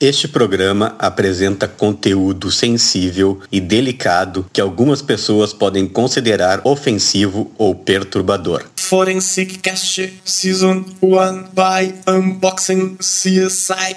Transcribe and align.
Este 0.00 0.26
programa 0.26 0.96
apresenta 0.98 1.68
conteúdo 1.68 2.50
sensível 2.50 3.38
e 3.50 3.60
delicado 3.60 4.44
que 4.52 4.60
algumas 4.60 5.00
pessoas 5.00 5.52
podem 5.52 5.86
considerar 5.86 6.60
ofensivo 6.64 7.52
ou 7.56 7.76
perturbador. 7.76 8.64
Forensic 8.76 9.58
Cast 9.58 10.20
Season 10.24 10.84
1 11.00 11.44
by 11.52 11.94
Unboxing 12.08 12.96
CSI. 12.96 13.94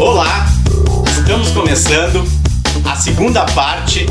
Olá, 0.00 0.46
estamos 1.16 1.50
começando 1.50 2.39
segunda 3.00 3.46
parte 3.46 4.04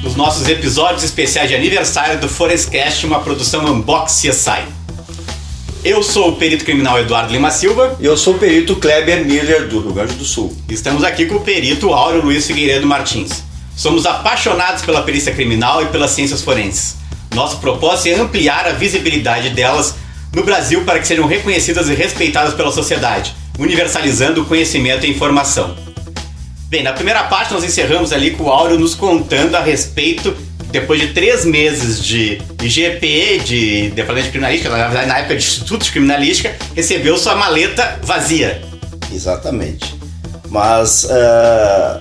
dos 0.00 0.14
nossos 0.14 0.46
episódios 0.46 1.02
especiais 1.02 1.48
de 1.48 1.56
aniversário 1.56 2.20
do 2.20 2.28
Forestcast, 2.28 3.04
uma 3.04 3.18
produção 3.18 3.64
Unbox 3.66 4.22
CSI. 4.22 4.62
Eu 5.84 6.04
sou 6.04 6.28
o 6.28 6.36
perito 6.36 6.64
criminal 6.64 7.00
Eduardo 7.00 7.32
Lima 7.32 7.50
Silva 7.50 7.96
E 8.00 8.04
eu 8.04 8.16
sou 8.16 8.34
o 8.34 8.38
perito 8.38 8.76
Kleber 8.76 9.24
Miller, 9.24 9.66
do 9.66 9.80
Rio 9.80 9.92
Grande 9.92 10.14
do 10.14 10.24
Sul. 10.24 10.56
estamos 10.68 11.02
aqui 11.02 11.26
com 11.26 11.36
o 11.36 11.40
perito 11.40 11.92
Áureo 11.92 12.22
Luiz 12.22 12.46
Figueiredo 12.46 12.86
Martins. 12.86 13.42
Somos 13.76 14.06
apaixonados 14.06 14.82
pela 14.82 15.02
perícia 15.02 15.34
criminal 15.34 15.82
e 15.82 15.86
pelas 15.86 16.12
ciências 16.12 16.40
forenses. 16.40 16.94
Nosso 17.34 17.58
propósito 17.58 18.08
é 18.08 18.20
ampliar 18.20 18.68
a 18.68 18.72
visibilidade 18.72 19.50
delas 19.50 19.96
no 20.32 20.44
Brasil 20.44 20.84
para 20.84 21.00
que 21.00 21.08
sejam 21.08 21.26
reconhecidas 21.26 21.88
e 21.88 21.94
respeitadas 21.94 22.54
pela 22.54 22.70
sociedade, 22.70 23.34
universalizando 23.58 24.42
o 24.42 24.46
conhecimento 24.46 25.04
e 25.04 25.10
informação. 25.10 25.87
Bem, 26.68 26.82
na 26.82 26.92
primeira 26.92 27.24
parte 27.24 27.52
nós 27.54 27.64
encerramos 27.64 28.12
ali 28.12 28.32
com 28.32 28.44
o 28.44 28.50
Áureo 28.50 28.78
nos 28.78 28.94
contando 28.94 29.54
a 29.54 29.60
respeito, 29.60 30.36
depois 30.70 31.00
de 31.00 31.08
três 31.08 31.44
meses 31.46 32.02
de 32.04 32.42
IGP, 32.62 33.40
de 33.42 33.88
Departamento 33.90 34.26
de 34.26 34.30
Criminalística, 34.32 34.68
na 34.68 34.86
verdade 34.88 35.06
na 35.06 35.18
época 35.18 35.36
de 35.36 35.42
Instituto 35.44 35.84
de 35.84 35.90
Criminalística, 35.92 36.54
recebeu 36.76 37.16
sua 37.16 37.34
maleta 37.34 37.98
vazia. 38.02 38.60
Exatamente. 39.10 39.96
Mas 40.50 41.06
eh, 41.08 42.00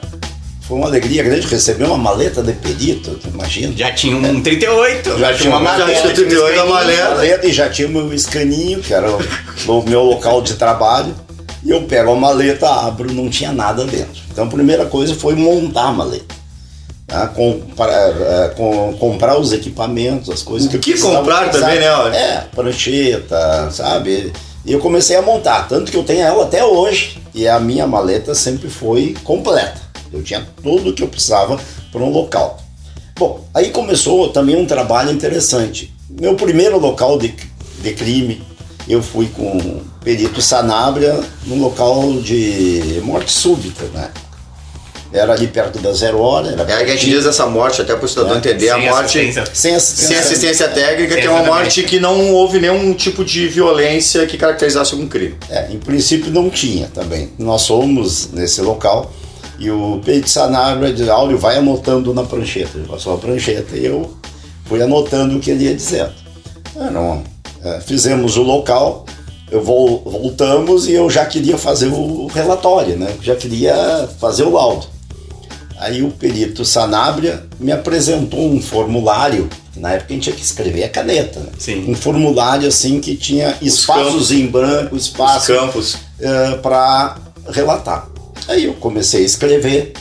foi 0.68 0.78
uma 0.78 0.88
alegria 0.88 1.24
grande 1.24 1.48
receber 1.48 1.86
uma 1.86 1.98
maleta 1.98 2.44
de 2.44 2.52
perito, 2.52 3.18
imagina? 3.34 3.74
Já 3.74 3.94
tinha 3.94 4.18
um 4.18 4.42
38, 4.42 5.18
Já 5.18 5.34
tinha 5.34 5.50
uma 5.50 5.60
maleta, 5.62 5.94
já 5.94 6.02
tinha 6.02 6.14
38 6.14 6.62
um 6.62 6.70
maleta. 6.70 7.10
maleta 7.16 7.48
e 7.48 7.54
já 7.54 7.70
tinha 7.70 7.88
o 7.88 7.92
meu 7.92 8.14
escaninho, 8.14 8.82
que 8.82 8.94
era 8.94 9.10
o, 9.10 9.18
o 9.80 9.90
meu 9.90 10.04
local 10.04 10.42
de 10.42 10.56
trabalho. 10.56 11.16
E 11.64 11.70
eu 11.72 11.84
pego 11.84 12.12
a 12.12 12.16
maleta, 12.16 12.68
abro, 12.70 13.12
não 13.14 13.30
tinha 13.30 13.52
nada 13.52 13.84
dentro. 13.86 14.22
Então 14.32 14.46
a 14.46 14.48
primeira 14.50 14.86
coisa 14.86 15.16
foi 15.16 15.36
montar 15.36 15.86
a 15.88 15.92
maleta. 15.92 16.36
Tá? 17.08 17.28
Comprar, 17.28 18.10
eh, 18.10 18.54
com- 18.56 18.94
comprar 19.00 19.40
os 19.40 19.54
equipamentos, 19.54 20.30
as 20.30 20.42
coisas 20.44 20.68
O 20.68 20.72
que 20.78 20.92
precisavam 20.92 21.20
comprar 21.20 21.50
também, 21.50 21.80
né, 21.80 21.90
Olha? 21.92 22.16
É, 22.16 22.42
prancheta, 22.54 23.72
sabe? 23.72 24.34
E 24.66 24.74
eu 24.74 24.80
comecei 24.80 25.16
a 25.16 25.22
montar, 25.22 25.68
tanto 25.70 25.90
que 25.92 25.98
eu 25.98 26.04
tenho 26.04 26.22
ela 26.22 26.44
até 26.44 26.64
hoje. 26.66 27.18
E 27.34 27.48
a 27.48 27.60
minha 27.60 27.88
maleta 27.88 28.36
sempre 28.36 28.70
foi 28.70 29.16
completa. 29.24 29.80
Eu 30.12 30.22
tinha 30.24 30.46
tudo 30.62 30.90
o 30.90 30.94
que 30.94 31.02
eu 31.04 31.08
precisava 31.08 31.58
para 31.92 32.02
um 32.02 32.10
local. 32.10 32.60
Bom, 33.18 33.46
aí 33.54 33.70
começou 33.72 34.30
também 34.30 34.56
um 34.56 34.66
trabalho 34.66 35.12
interessante. 35.12 35.94
Meu 36.10 36.36
primeiro 36.36 36.78
local 36.80 37.18
de, 37.18 37.34
de 37.82 37.94
crime, 37.94 38.42
eu 38.88 39.02
fui 39.02 39.28
com 39.28 39.58
o 39.58 39.82
perito 40.04 40.42
Sanabria 40.42 41.20
num 41.46 41.60
local 41.62 42.14
de 42.22 43.02
morte 43.04 43.32
súbita, 43.32 43.86
né? 43.94 44.10
Era 45.12 45.34
ali 45.34 45.48
perto 45.48 45.80
da 45.80 45.94
zero 45.94 46.20
hora. 46.20 46.50
Era 46.50 46.64
É 46.70 46.84
a 46.84 46.86
gente 46.86 47.06
diz 47.10 47.26
essa 47.26 47.46
morte, 47.46 47.82
até 47.82 47.96
para 47.96 48.06
o 48.06 48.10
cidadão 48.10 48.36
É. 48.36 48.38
entender, 48.40 48.70
a 48.70 48.76
Sem 48.76 48.90
morte 48.90 49.06
assistência. 49.20 49.46
sem 49.54 49.76
assistência. 49.76 50.08
sem 50.08 50.18
assistência 50.18 50.68
técnica, 50.68 51.16
é 51.18 51.30
uma 51.30 51.44
morte 51.44 51.84
que 51.84 51.98
não 52.00 52.34
houve 52.34 52.60
nenhum 52.60 52.94
tipo 52.94 53.24
de 53.24 53.48
violência 53.48 54.26
que 54.28 54.38
caracterizasse 54.38 54.94
algum 54.94 55.08
crime. 55.08 55.36
É, 55.50 55.72
em 55.72 55.80
princípio 55.80 56.30
não 56.30 56.50
tinha 56.50 56.88
também. 56.94 57.30
Nós 57.40 57.66
fomos 57.66 58.32
nesse 58.34 58.62
local 58.62 59.14
e 59.58 59.72
o 59.72 60.02
Pedro 60.04 60.30
Sanabria 60.30 60.92
disse, 60.94 61.10
Áureo, 61.10 61.38
vai 61.38 61.58
anotando 61.58 62.14
na 62.14 62.24
prancheta. 62.24 62.72
Ele 62.78 62.88
passou 62.88 63.16
a 63.16 63.18
prancheta 63.18 63.78
e 63.78 63.86
eu 63.86 64.14
fui 64.66 64.82
anotando 64.82 65.38
o 65.38 65.40
que 65.40 65.52
ele 65.52 65.64
ia 65.66 65.74
dizendo. 65.74 66.12
É, 66.76 66.90
não, 66.92 67.24
é, 67.64 67.80
fizemos 67.82 68.38
o 68.38 68.42
local, 68.44 69.06
eu 69.52 69.64
vol- 69.64 70.02
voltamos 70.06 70.88
e 70.88 70.94
eu 70.94 71.10
já 71.10 71.26
queria 71.26 71.58
fazer 71.58 71.88
o 71.88 72.28
relatório, 72.28 72.98
né? 72.98 73.14
Já 73.22 73.36
queria 73.36 74.08
fazer 74.20 74.44
o 74.44 74.52
laudo. 74.52 74.86
Aí 75.80 76.02
o 76.02 76.10
perito 76.12 76.66
Sanabria 76.66 77.44
me 77.60 77.72
apresentou 77.72 78.40
um 78.50 78.60
formulário, 78.62 79.48
na 79.76 79.92
época 79.94 80.08
a 80.10 80.14
gente 80.14 80.24
tinha 80.24 80.36
que 80.36 80.42
escrever 80.42 80.84
a 80.84 80.90
caneta, 80.90 81.40
né? 81.40 81.50
Sim. 81.60 81.86
Um 81.90 81.96
formulário 81.96 82.68
assim 82.68 83.00
que 83.00 83.16
tinha 83.16 83.56
espaços 83.62 84.32
em 84.32 84.48
branco, 84.48 84.96
Os 84.96 85.04
espaço 85.04 85.54
campos. 85.54 85.96
para 86.64 87.18
relatar. 87.50 88.10
Aí 88.48 88.66
eu 88.66 88.74
comecei 88.74 89.22
a 89.22 89.26
escrever 89.26 89.94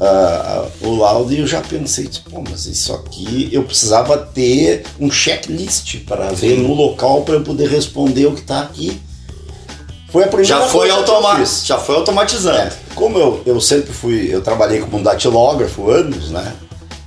Ah, 0.00 0.66
o 0.80 0.96
laudo 0.96 1.32
e 1.32 1.38
eu 1.38 1.46
já 1.46 1.60
pensei, 1.60 2.06
tipo, 2.06 2.30
pô, 2.30 2.42
mas 2.48 2.66
isso 2.66 2.92
aqui 2.92 3.48
eu 3.52 3.62
precisava 3.62 4.18
ter 4.18 4.84
um 4.98 5.10
checklist 5.10 6.00
para 6.00 6.32
ver 6.32 6.58
no 6.58 6.74
local 6.74 7.22
para 7.22 7.34
eu 7.34 7.42
poder 7.42 7.68
responder 7.68 8.26
o 8.26 8.32
que 8.32 8.40
está 8.40 8.60
aqui. 8.60 9.00
Foi 10.10 10.24
a 10.24 10.26
primeira 10.28 10.60
Já 10.60 10.66
foi, 10.68 10.88
coisa 10.88 11.64
já 11.64 11.78
foi 11.78 11.96
automatizando. 11.96 12.58
É, 12.58 12.72
como 12.94 13.18
eu, 13.18 13.42
eu 13.46 13.60
sempre 13.60 13.92
fui, 13.92 14.28
eu 14.32 14.40
trabalhei 14.40 14.80
como 14.80 15.02
datilógrafo 15.02 15.90
anos, 15.90 16.30
né? 16.30 16.52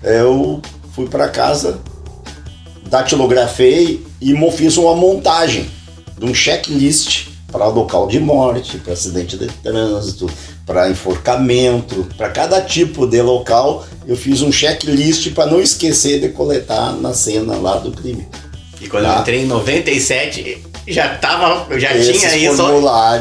Eu 0.03 0.61
fui 0.93 1.07
para 1.07 1.27
casa, 1.29 1.79
datilografei 2.89 4.05
e 4.21 4.33
fiz 4.51 4.77
uma 4.77 4.95
montagem 4.95 5.69
de 6.17 6.25
um 6.25 6.33
checklist 6.33 7.27
para 7.57 7.67
local 7.69 8.07
de 8.07 8.19
morte, 8.19 8.77
para 8.77 8.93
acidente 8.93 9.35
de 9.35 9.47
trânsito, 9.47 10.29
para 10.65 10.89
enforcamento, 10.91 12.07
para 12.15 12.29
cada 12.29 12.61
tipo 12.61 13.07
de 13.07 13.19
local, 13.21 13.83
eu 14.05 14.15
fiz 14.15 14.43
um 14.43 14.51
checklist 14.51 15.31
para 15.33 15.47
não 15.47 15.59
esquecer 15.59 16.19
de 16.21 16.29
coletar 16.29 16.93
na 16.93 17.13
cena 17.13 17.55
lá 17.55 17.77
do 17.77 17.91
crime. 17.91 18.27
E 18.79 18.87
quando 18.87 19.05
Tá. 19.05 19.15
eu 19.15 19.21
entrei 19.21 19.41
em 19.41 19.47
97, 19.47 20.63
já 20.87 21.09
tava, 21.15 21.67
já 21.77 21.93
Esses 21.93 22.17
tinha 22.19 22.37
isso. 22.37 22.63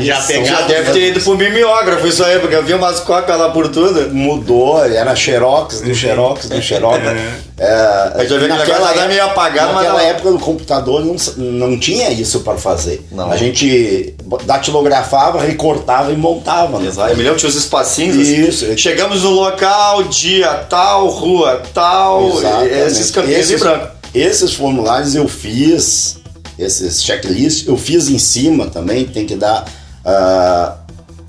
Já 0.01 0.21
pegava. 0.23 0.47
Já 0.47 0.61
deve 0.63 0.93
ter 0.93 1.09
ido 1.09 1.21
pro 1.21 1.37
mimeógrafo 1.37 2.07
isso 2.07 2.25
aí, 2.25 2.39
porque 2.39 2.55
eu 2.55 2.63
vi 2.63 2.75
umas 2.75 3.01
cópias 3.01 3.39
lá 3.39 3.51
por 3.51 3.69
tudo. 3.69 4.15
Mudou, 4.15 4.85
era 4.85 5.15
xerox, 5.17 5.81
do 5.81 5.95
xerox, 5.95 6.49
do 6.49 6.61
xerox. 6.63 7.03
É, 7.59 8.13
A 8.15 8.19
gente 8.21 8.29
vai 8.31 8.39
ver 8.39 8.47
que 8.49 8.53
o 8.55 8.59
negócio 8.59 8.81
lá 8.83 8.93
tá 8.93 9.07
meio 9.09 9.25
apagado, 9.25 9.73
mas 9.73 9.85
naquela 9.85 10.03
não- 10.03 10.09
época 10.11 10.31
no 10.31 10.39
computador 10.39 11.05
não, 11.05 11.17
não 11.37 11.79
tinha 11.79 12.11
isso 12.11 12.41
para 12.41 12.59
fazer. 12.59 13.05
Não. 13.11 13.31
A 13.33 13.37
gente 13.37 14.15
datilografava, 14.45 15.41
recortava 15.41 16.13
e 16.13 16.17
montava. 16.17 16.79
né? 16.79 16.87
Exato. 16.89 17.11
Eu 17.13 17.17
me 17.17 17.23
lembro, 17.23 17.39
tinha 17.39 17.49
os 17.49 17.57
espacinhos. 17.57 18.17
assim. 18.17 18.47
Isso. 18.47 18.79
Chegamos 18.79 19.23
no 19.23 19.31
local, 19.31 20.03
dia 20.05 20.53
tal, 20.69 21.07
rua 21.09 21.63
tal, 21.75 22.29
Exatamente. 22.39 22.75
esses 22.75 23.11
campinhos 23.11 23.37
em 23.39 23.41
Esses- 23.55 23.61
branco. 23.61 23.89
Esses 24.15 24.55
formulários 24.55 25.15
eu 25.15 25.29
fiz, 25.29 26.16
esses 26.59 27.03
checklists, 27.03 27.67
eu 27.67 27.77
fiz 27.77 28.09
em 28.09 28.19
cima 28.19 28.67
também, 28.67 29.05
tem 29.05 29.27
que 29.27 29.37
dar 29.37 29.67
ah, 30.05 30.77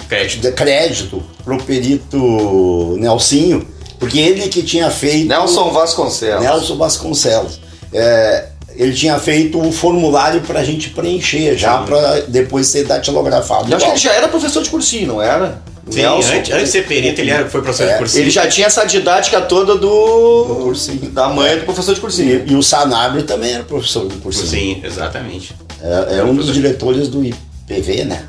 Crédito. 0.07 0.41
de 0.41 0.51
crédito 0.51 1.23
pro 1.43 1.57
perito 1.57 2.95
Nelsinho, 2.99 3.67
porque 3.99 4.19
ele 4.19 4.47
que 4.47 4.63
tinha 4.63 4.89
feito. 4.89 5.27
Nelson 5.27 5.71
Vasconcelos. 5.71 6.43
Nelson 6.43 6.77
Vasconcelos. 6.77 7.59
É, 7.91 8.49
ele 8.77 8.93
tinha 8.93 9.17
feito 9.17 9.59
um 9.59 9.71
formulário 9.71 10.41
para 10.41 10.59
a 10.59 10.63
gente 10.63 10.91
preencher, 10.91 11.57
já 11.57 11.79
para 11.79 12.21
depois 12.27 12.67
ser 12.67 12.85
datilografado. 12.85 13.69
Eu 13.71 13.75
acho 13.77 13.85
que 13.85 13.91
ele 13.91 13.99
já 13.99 14.13
era 14.13 14.27
professor 14.27 14.61
de 14.61 14.69
cursinho, 14.69 15.07
não 15.07 15.21
era? 15.21 15.59
Sim, 15.89 16.01
Nelson. 16.01 16.33
antes, 16.33 16.51
antes 16.51 16.65
de 16.65 16.71
ser 16.71 16.85
perito, 16.85 17.21
ele 17.21 17.31
era, 17.31 17.49
foi 17.49 17.61
professor 17.61 17.87
É, 17.87 17.93
de 17.93 17.97
cursinho. 17.97 18.23
Ele 18.23 18.29
já 18.29 18.47
tinha 18.47 18.67
essa 18.67 18.85
didática 18.85 19.41
toda 19.41 19.75
Do 19.75 19.79
do. 19.79 20.55
cursinho. 20.63 21.09
da 21.09 21.29
mãe 21.29 21.57
do 21.57 21.65
professor 21.65 21.95
de 21.95 22.01
cursinho. 22.01 22.43
E, 22.45 22.51
e 22.51 22.55
o 22.55 22.61
Sanabria 22.61 23.23
também 23.23 23.53
era 23.53 23.63
professor 23.63 24.05
do 24.05 24.15
cursinho. 24.17 24.47
Cursinho, 24.47 24.81
exatamente. 24.85 25.55
É, 25.81 26.17
é 26.19 26.23
um 26.23 26.35
dos 26.35 26.53
diretores 26.53 27.07
do 27.07 27.23
IPV, 27.23 28.03
né? 28.03 28.23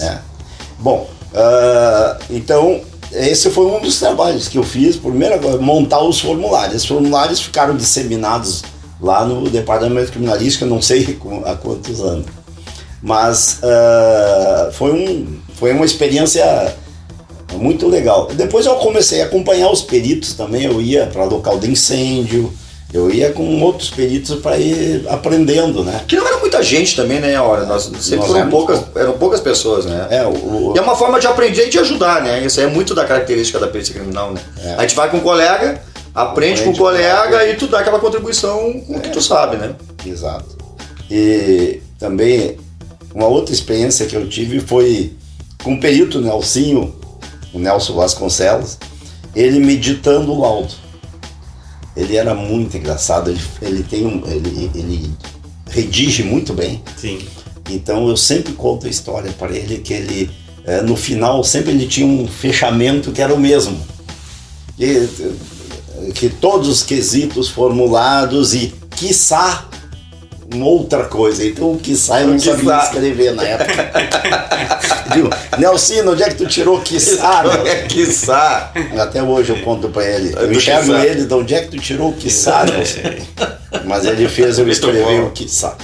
É. 0.00 0.18
Bom, 0.78 1.08
ah, 1.34 2.18
então 2.30 2.80
esse 3.12 3.50
foi 3.50 3.66
um 3.66 3.80
dos 3.80 3.98
trabalhos 3.98 4.46
que 4.46 4.58
eu 4.58 4.62
fiz. 4.62 4.96
Primeiro, 4.96 5.60
montar 5.62 6.02
os 6.02 6.20
formulários. 6.20 6.82
Os 6.82 6.86
formulários 6.86 7.40
ficaram 7.40 7.74
disseminados 7.74 8.62
lá 9.00 9.24
no 9.24 9.48
Departamento 9.48 10.06
de 10.06 10.12
Criminalística, 10.12 10.66
não 10.66 10.80
sei 10.80 11.18
há 11.44 11.54
quantos 11.54 12.00
anos. 12.00 12.26
Mas 13.02 13.60
ah, 13.62 14.70
foi, 14.72 14.92
um, 14.92 15.38
foi 15.54 15.72
uma 15.72 15.84
experiência 15.84 16.74
muito 17.54 17.88
legal. 17.88 18.28
Depois 18.32 18.66
eu 18.66 18.74
comecei 18.76 19.22
a 19.22 19.26
acompanhar 19.26 19.70
os 19.70 19.82
peritos 19.82 20.34
também. 20.34 20.64
Eu 20.64 20.80
ia 20.80 21.06
para 21.06 21.24
local 21.24 21.58
de 21.58 21.70
incêndio, 21.70 22.52
Eu 22.92 23.10
ia 23.10 23.32
com 23.32 23.60
outros 23.62 23.90
peritos 23.90 24.36
para 24.40 24.56
ir 24.56 25.04
aprendendo, 25.08 25.82
né? 25.84 26.02
Que 26.06 26.16
não 26.16 26.26
era 26.26 26.38
muita 26.38 26.62
gente 26.62 26.94
também, 26.94 27.20
né? 27.20 27.38
Olha, 27.38 27.64
nós 27.66 27.90
sempre 28.00 28.16
Nós 28.16 28.28
foram 28.28 28.48
poucas, 28.48 28.82
eram 28.94 29.12
poucas 29.14 29.40
pessoas, 29.40 29.84
né? 29.84 30.06
É, 30.10 30.24
o, 30.24 30.72
E 30.74 30.78
é 30.78 30.82
uma 30.82 30.96
forma 30.96 31.18
de 31.18 31.26
aprender 31.26 31.66
e 31.66 31.70
de 31.70 31.78
ajudar, 31.78 32.22
né? 32.22 32.44
Isso 32.44 32.60
é 32.60 32.66
muito 32.66 32.94
da 32.94 33.04
característica 33.04 33.58
da 33.58 33.66
perícia 33.66 33.92
criminal, 33.92 34.32
né? 34.32 34.40
É. 34.64 34.74
A 34.78 34.82
gente 34.82 34.94
vai 34.94 35.10
com 35.10 35.18
um 35.18 35.20
colega, 35.20 35.82
aprende, 36.16 36.62
com 36.62 36.68
o 36.68 36.70
Aprende 36.70 36.70
com 36.70 36.70
o 36.70 36.76
colega 36.76 37.46
e 37.46 37.56
tu 37.56 37.66
dá 37.66 37.80
aquela 37.80 37.98
contribuição 37.98 38.80
com 38.80 38.96
o 38.96 39.00
que 39.00 39.10
tu 39.10 39.20
sabe, 39.20 39.56
né? 39.56 39.74
Exato. 40.04 40.56
E 41.10 41.80
também 41.98 42.56
uma 43.14 43.26
outra 43.26 43.54
experiência 43.54 44.06
que 44.06 44.16
eu 44.16 44.28
tive 44.28 44.60
foi 44.60 45.12
com 45.62 45.74
o 45.74 45.80
perito 45.80 46.20
Nelsinho, 46.20 46.94
o 47.52 47.58
Nelson 47.58 47.94
Vasconcelos, 47.94 48.78
ele 49.34 49.60
meditando 49.60 50.32
o 50.32 50.40
laudo. 50.40 50.72
Ele 51.96 52.16
era 52.16 52.34
muito 52.34 52.76
engraçado, 52.76 53.30
ele, 53.30 53.40
ele 53.62 53.82
tem 53.82 54.06
um. 54.06 54.22
Ele, 54.26 54.70
ele 54.74 55.14
redige 55.70 56.22
muito 56.22 56.52
bem. 56.52 56.82
Sim. 56.96 57.18
Então 57.70 58.08
eu 58.08 58.16
sempre 58.16 58.52
conto 58.52 58.86
a 58.86 58.90
história 58.90 59.32
para 59.32 59.56
ele 59.56 59.78
que 59.78 59.92
ele 59.92 60.30
eh, 60.64 60.82
no 60.82 60.96
final 60.96 61.42
sempre 61.42 61.72
ele 61.72 61.86
tinha 61.86 62.06
um 62.06 62.28
fechamento 62.28 63.12
que 63.12 63.22
era 63.22 63.34
o 63.34 63.38
mesmo. 63.38 63.80
E, 64.78 65.08
que 66.14 66.28
todos 66.28 66.68
os 66.68 66.82
quesitos 66.82 67.48
formulados 67.48 68.54
e 68.54 68.74
quiçá 68.96 69.64
uma 70.52 70.66
outra 70.66 71.04
coisa. 71.04 71.44
Então 71.44 71.72
o 71.72 71.78
quiçá 71.78 72.20
eu 72.22 72.28
não 72.28 72.36
Quiçá. 72.36 72.52
sabia 72.56 72.78
escrever 72.84 73.34
na 73.34 73.42
época. 73.42 73.90
Digo, 75.12 75.30
Nelsino, 75.58 76.12
onde 76.12 76.22
é 76.22 76.28
que 76.28 76.34
tu 76.36 76.46
tirou 76.46 76.80
quiçá? 76.80 77.42
Nelson?" 77.44 77.66
É, 77.66 77.74
quiçá. 77.82 78.72
Até 79.00 79.22
hoje 79.22 79.50
eu 79.52 79.60
conto 79.62 79.88
para 79.88 80.04
ele. 80.04 80.34
É 80.36 80.42
Eu 80.42 80.46
do 80.48 80.52
enxergo 80.54 80.82
quiçá. 80.92 81.06
ele, 81.06 81.24
de 81.24 81.34
onde 81.34 81.54
é 81.54 81.60
que 81.62 81.68
tu 81.68 81.78
tirou 81.78 82.10
o 82.10 82.12
quiçá, 82.14 82.64
Nelson? 82.64 83.00
Mas 83.84 84.04
ele 84.04 84.28
fez 84.28 84.58
eu 84.58 84.68
escrever 84.68 85.20
o 85.22 85.30
quiçá. 85.30 85.76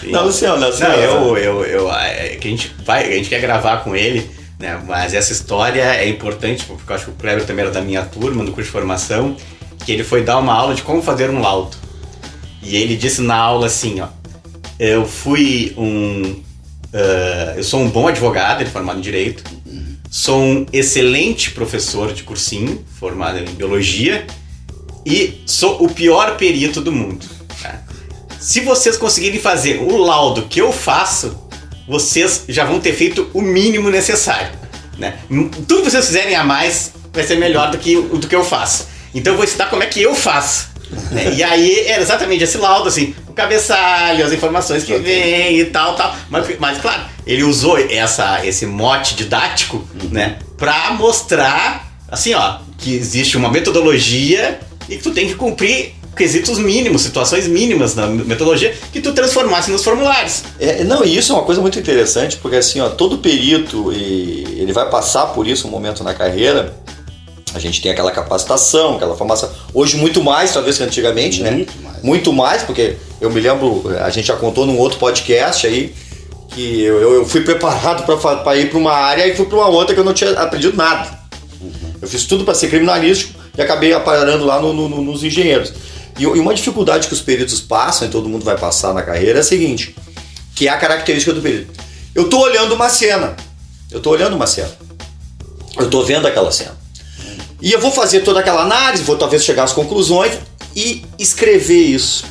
Sim. 0.00 0.10
Não, 0.10 0.24
Luciano, 0.26 0.58
Não, 0.58 0.68
Luciano. 0.68 0.94
eu, 0.94 1.38
eu, 1.38 1.64
eu, 1.64 1.92
é 1.92 2.36
que 2.40 2.48
a 2.48 2.50
gente 2.50 2.74
vai, 2.84 3.04
a 3.10 3.16
gente 3.16 3.28
quer 3.30 3.40
gravar 3.40 3.78
com 3.78 3.96
ele, 3.96 4.30
né? 4.58 4.78
Mas 4.86 5.14
essa 5.14 5.32
história 5.32 5.82
é 5.82 6.06
importante, 6.08 6.64
porque 6.66 6.90
eu 6.90 6.96
acho 6.96 7.04
que 7.06 7.10
o 7.10 7.14
Kleber 7.14 7.46
também 7.46 7.64
era 7.64 7.72
da 7.72 7.80
minha 7.80 8.02
turma, 8.02 8.42
no 8.42 8.52
curso 8.52 8.66
de 8.66 8.72
formação, 8.72 9.34
que 9.84 9.92
ele 9.92 10.04
foi 10.04 10.22
dar 10.22 10.38
uma 10.38 10.52
aula 10.52 10.74
de 10.74 10.82
como 10.82 11.02
fazer 11.02 11.30
um 11.30 11.40
laudo. 11.40 11.76
E 12.62 12.76
ele 12.76 12.96
disse 12.96 13.20
na 13.20 13.36
aula 13.36 13.66
assim, 13.66 14.00
ó, 14.00 14.08
eu 14.78 15.06
fui 15.06 15.74
um, 15.76 16.42
ah, 16.94 17.54
eu 17.56 17.64
sou 17.64 17.80
um 17.80 17.90
bom 17.90 18.06
advogado, 18.06 18.60
ele 18.60 18.68
é 18.68 18.72
formado 18.72 18.98
em 18.98 19.02
direito, 19.02 19.42
sou 20.08 20.40
um 20.40 20.66
excelente 20.72 21.50
professor 21.50 22.12
de 22.12 22.22
cursinho, 22.22 22.84
formado 23.00 23.38
em 23.38 23.44
biologia, 23.46 24.24
e 25.04 25.42
sou 25.44 25.84
o 25.84 25.88
pior 25.88 26.36
perito 26.36 26.80
do 26.80 26.92
mundo. 26.92 27.26
tá? 27.60 27.82
Se 28.38 28.60
vocês 28.60 28.96
conseguirem 28.96 29.40
fazer 29.40 29.82
o 29.82 29.96
laudo 29.96 30.42
que 30.42 30.60
eu 30.60 30.72
faço, 30.72 31.36
vocês 31.88 32.44
já 32.48 32.64
vão 32.64 32.78
ter 32.78 32.92
feito 32.92 33.28
o 33.34 33.42
mínimo 33.42 33.90
necessário. 33.90 34.52
Né? 34.96 35.18
Tudo 35.66 35.82
que 35.82 35.90
vocês 35.90 36.06
fizerem 36.06 36.36
a 36.36 36.44
mais 36.44 36.92
vai 37.12 37.24
ser 37.24 37.36
melhor 37.36 37.72
do 37.72 37.78
que, 37.78 38.00
do 38.00 38.28
que 38.28 38.36
eu 38.36 38.44
faço. 38.44 38.86
Então 39.14 39.32
eu 39.32 39.36
vou 39.36 39.44
ensinar 39.44 39.66
como 39.66 39.82
é 39.82 39.86
que 39.86 40.02
eu 40.02 40.14
faço. 40.14 40.68
né? 41.10 41.32
E 41.36 41.42
aí 41.42 41.86
era 41.86 42.02
exatamente 42.02 42.44
esse 42.44 42.58
laudo, 42.58 42.88
assim, 42.88 43.14
o 43.28 43.32
cabeçalho, 43.32 44.24
as 44.24 44.32
informações 44.32 44.84
que 44.84 44.96
vem 44.98 45.58
e 45.60 45.64
tal, 45.66 45.94
tal. 45.94 46.14
Mas, 46.28 46.46
mas 46.58 46.78
claro, 46.78 47.02
ele 47.26 47.42
usou 47.44 47.78
essa, 47.78 48.44
esse 48.44 48.66
mote 48.66 49.14
didático, 49.14 49.82
né, 50.10 50.38
pra 50.56 50.92
mostrar, 50.92 51.92
assim, 52.08 52.34
ó, 52.34 52.58
que 52.78 52.94
existe 52.94 53.36
uma 53.36 53.50
metodologia 53.50 54.58
e 54.88 54.96
que 54.96 55.02
tu 55.02 55.10
tem 55.12 55.26
que 55.28 55.34
cumprir 55.34 55.94
quesitos 56.16 56.58
mínimos, 56.58 57.02
situações 57.02 57.48
mínimas 57.48 57.94
na 57.96 58.06
metodologia 58.06 58.72
que 58.92 59.00
tu 59.00 59.12
transformasse 59.12 59.70
nos 59.70 59.82
formulários. 59.82 60.44
É, 60.60 60.84
não, 60.84 61.04
e 61.04 61.16
isso 61.16 61.32
é 61.32 61.34
uma 61.34 61.44
coisa 61.44 61.60
muito 61.60 61.78
interessante, 61.78 62.36
porque 62.36 62.56
assim, 62.56 62.80
ó, 62.80 62.88
todo 62.88 63.18
perito, 63.18 63.92
e 63.92 64.60
ele 64.60 64.72
vai 64.72 64.88
passar 64.88 65.26
por 65.26 65.46
isso 65.46 65.66
um 65.66 65.70
momento 65.70 66.04
na 66.04 66.14
carreira. 66.14 66.72
A 67.54 67.58
gente 67.60 67.80
tem 67.80 67.90
aquela 67.92 68.10
capacitação, 68.10 68.96
aquela 68.96 69.16
formação. 69.16 69.48
Hoje 69.72 69.96
muito 69.96 70.22
mais, 70.22 70.52
talvez 70.52 70.76
que 70.76 70.82
antigamente, 70.82 71.40
né? 71.42 71.52
Muito 71.52 71.72
mais. 71.82 72.02
Muito 72.02 72.32
mais, 72.32 72.62
porque 72.62 72.96
eu 73.20 73.30
me 73.30 73.40
lembro, 73.40 73.84
a 74.02 74.10
gente 74.10 74.26
já 74.26 74.34
contou 74.36 74.66
num 74.66 74.76
outro 74.76 74.98
podcast 74.98 75.66
aí, 75.66 75.94
que 76.48 76.82
eu, 76.82 77.00
eu- 77.00 77.26
fui 77.26 77.40
preparado 77.42 78.04
para 78.42 78.56
ir 78.56 78.70
para 78.70 78.78
uma 78.78 78.92
área 78.92 79.26
e 79.26 79.36
fui 79.36 79.46
para 79.46 79.56
uma 79.56 79.68
outra 79.68 79.94
que 79.94 80.00
eu 80.00 80.04
não 80.04 80.12
tinha 80.12 80.30
aprendido 80.32 80.76
nada. 80.76 81.18
Eu 82.02 82.08
fiz 82.08 82.24
tudo 82.24 82.44
para 82.44 82.54
ser 82.54 82.68
criminalístico 82.68 83.38
e 83.56 83.62
acabei 83.62 83.92
aparando 83.92 84.44
lá 84.44 84.60
no- 84.60 84.72
no- 84.72 84.88
no- 84.88 85.02
nos 85.02 85.22
engenheiros. 85.24 85.72
E, 86.18 86.22
e 86.24 86.26
uma 86.26 86.54
dificuldade 86.54 87.06
que 87.08 87.14
os 87.14 87.20
peritos 87.22 87.60
passam, 87.60 88.06
e 88.06 88.10
todo 88.10 88.28
mundo 88.28 88.44
vai 88.44 88.58
passar 88.58 88.92
na 88.92 89.02
carreira, 89.02 89.38
é 89.38 89.40
a 89.40 89.44
seguinte, 89.44 89.94
que 90.54 90.66
é 90.68 90.70
a 90.70 90.76
característica 90.76 91.32
do 91.32 91.40
perito. 91.40 91.72
Eu 92.14 92.28
tô 92.28 92.40
olhando 92.40 92.74
uma 92.74 92.88
cena. 92.88 93.34
Eu 93.90 94.00
tô 94.00 94.10
olhando 94.10 94.34
uma 94.36 94.46
cena. 94.46 94.70
Eu 95.78 95.88
tô 95.88 96.02
vendo 96.04 96.26
aquela 96.26 96.52
cena. 96.52 96.76
E 97.60 97.72
eu 97.72 97.80
vou 97.80 97.90
fazer 97.90 98.20
toda 98.20 98.40
aquela 98.40 98.62
análise, 98.62 99.02
vou 99.02 99.16
talvez 99.16 99.44
chegar 99.44 99.64
às 99.64 99.72
conclusões 99.72 100.32
e 100.76 101.02
escrever 101.18 101.80
isso. 101.82 102.24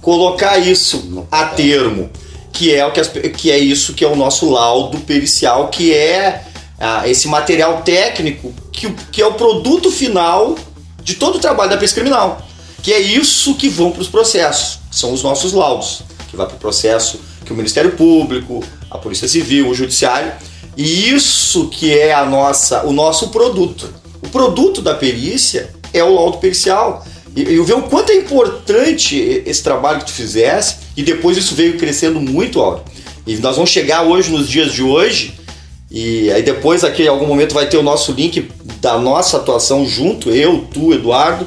Colocar 0.00 0.58
isso 0.58 1.26
a 1.30 1.46
termo, 1.46 2.10
que 2.52 2.74
é 2.74 2.84
o 2.84 2.90
que, 2.92 3.00
as- 3.00 3.08
que 3.08 3.50
é 3.50 3.58
isso 3.58 3.94
que 3.94 4.04
é 4.04 4.08
o 4.08 4.16
nosso 4.16 4.50
laudo 4.50 4.98
pericial, 5.00 5.68
que 5.68 5.92
é 5.94 6.44
ah, 6.78 7.08
esse 7.08 7.28
material 7.28 7.82
técnico 7.82 8.52
que, 8.72 8.90
que 9.12 9.22
é 9.22 9.26
o 9.26 9.34
produto 9.34 9.90
final 9.90 10.56
de 11.02 11.14
todo 11.14 11.36
o 11.36 11.38
trabalho 11.38 11.70
da 11.70 11.76
pesquisa 11.76 12.02
criminal. 12.02 12.42
Que 12.82 12.92
é 12.92 13.00
isso 13.00 13.54
que 13.54 13.68
vão 13.68 13.90
para 13.90 14.02
os 14.02 14.08
processos, 14.08 14.78
que 14.90 14.96
são 14.96 15.12
os 15.12 15.22
nossos 15.22 15.52
laudos, 15.54 16.02
que 16.28 16.36
vai 16.36 16.46
para 16.46 16.56
o 16.56 16.58
processo 16.58 17.18
que 17.44 17.52
o 17.52 17.56
Ministério 17.56 17.92
Público, 17.92 18.62
a 18.90 18.98
Polícia 18.98 19.28
Civil, 19.28 19.68
o 19.68 19.74
Judiciário, 19.74 20.32
e 20.76 21.08
isso 21.10 21.68
que 21.68 21.96
é 21.96 22.12
a 22.12 22.24
nossa, 22.26 22.82
o 22.84 22.92
nosso 22.92 23.28
produto. 23.28 23.88
O 24.24 24.28
produto 24.28 24.80
da 24.80 24.94
perícia 24.94 25.70
é 25.92 26.02
o 26.02 26.14
laudo 26.14 26.38
pericial. 26.38 27.06
E 27.36 27.42
eu 27.54 27.64
vejo 27.64 27.80
o 27.80 27.82
quanto 27.84 28.10
é 28.10 28.14
importante 28.14 29.42
esse 29.44 29.62
trabalho 29.62 30.00
que 30.00 30.06
tu 30.06 30.12
fizesse, 30.12 30.76
e 30.96 31.02
depois 31.02 31.36
isso 31.36 31.54
veio 31.54 31.76
crescendo 31.76 32.20
muito, 32.20 32.60
Auro. 32.60 32.82
E 33.26 33.36
nós 33.36 33.56
vamos 33.56 33.70
chegar 33.70 34.02
hoje, 34.02 34.30
nos 34.30 34.48
dias 34.48 34.72
de 34.72 34.82
hoje, 34.82 35.34
e 35.90 36.30
aí 36.30 36.42
depois 36.42 36.84
aqui 36.84 37.04
em 37.04 37.08
algum 37.08 37.26
momento 37.26 37.54
vai 37.54 37.68
ter 37.68 37.76
o 37.76 37.82
nosso 37.82 38.12
link 38.12 38.48
da 38.80 38.98
nossa 38.98 39.36
atuação 39.36 39.86
junto, 39.86 40.30
eu, 40.30 40.66
tu, 40.72 40.92
Eduardo, 40.92 41.46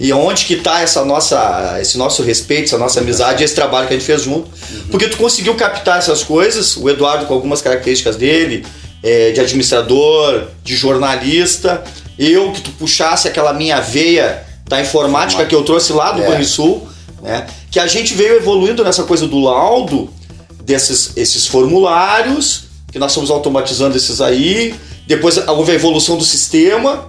e 0.00 0.12
onde 0.12 0.44
que 0.44 0.56
tá 0.56 0.80
essa 0.80 1.04
nossa, 1.04 1.78
esse 1.80 1.96
nosso 1.96 2.22
respeito, 2.22 2.64
essa 2.64 2.78
nossa 2.78 3.00
amizade, 3.00 3.44
esse 3.44 3.54
trabalho 3.54 3.86
que 3.86 3.94
a 3.94 3.96
gente 3.96 4.06
fez 4.06 4.22
junto. 4.22 4.50
Porque 4.90 5.08
tu 5.08 5.16
conseguiu 5.16 5.54
captar 5.54 5.98
essas 5.98 6.22
coisas, 6.24 6.76
o 6.76 6.88
Eduardo 6.88 7.26
com 7.26 7.34
algumas 7.34 7.62
características 7.62 8.16
dele, 8.16 8.66
é, 9.02 9.30
de 9.30 9.40
administrador, 9.40 10.48
de 10.64 10.74
jornalista, 10.74 11.84
eu 12.18 12.52
que 12.52 12.60
tu 12.60 12.70
puxasse 12.72 13.28
aquela 13.28 13.52
minha 13.52 13.80
veia 13.80 14.44
da 14.66 14.80
informática 14.80 15.44
que 15.44 15.54
eu 15.54 15.62
trouxe 15.62 15.92
lá 15.92 16.12
do 16.12 16.22
É. 16.22 16.28
Banrisul, 16.28 16.86
né? 17.22 17.46
Que 17.70 17.78
a 17.80 17.86
gente 17.86 18.14
veio 18.14 18.36
evoluindo 18.36 18.84
nessa 18.84 19.04
coisa 19.04 19.26
do 19.26 19.40
laudo, 19.40 20.08
desses 20.64 21.16
esses 21.16 21.46
formulários, 21.46 22.64
que 22.90 22.98
nós 22.98 23.10
estamos 23.12 23.30
automatizando 23.30 23.96
esses 23.96 24.20
aí. 24.20 24.74
Depois 25.06 25.36
houve 25.48 25.72
a 25.72 25.74
evolução 25.74 26.16
do 26.16 26.24
sistema 26.24 27.08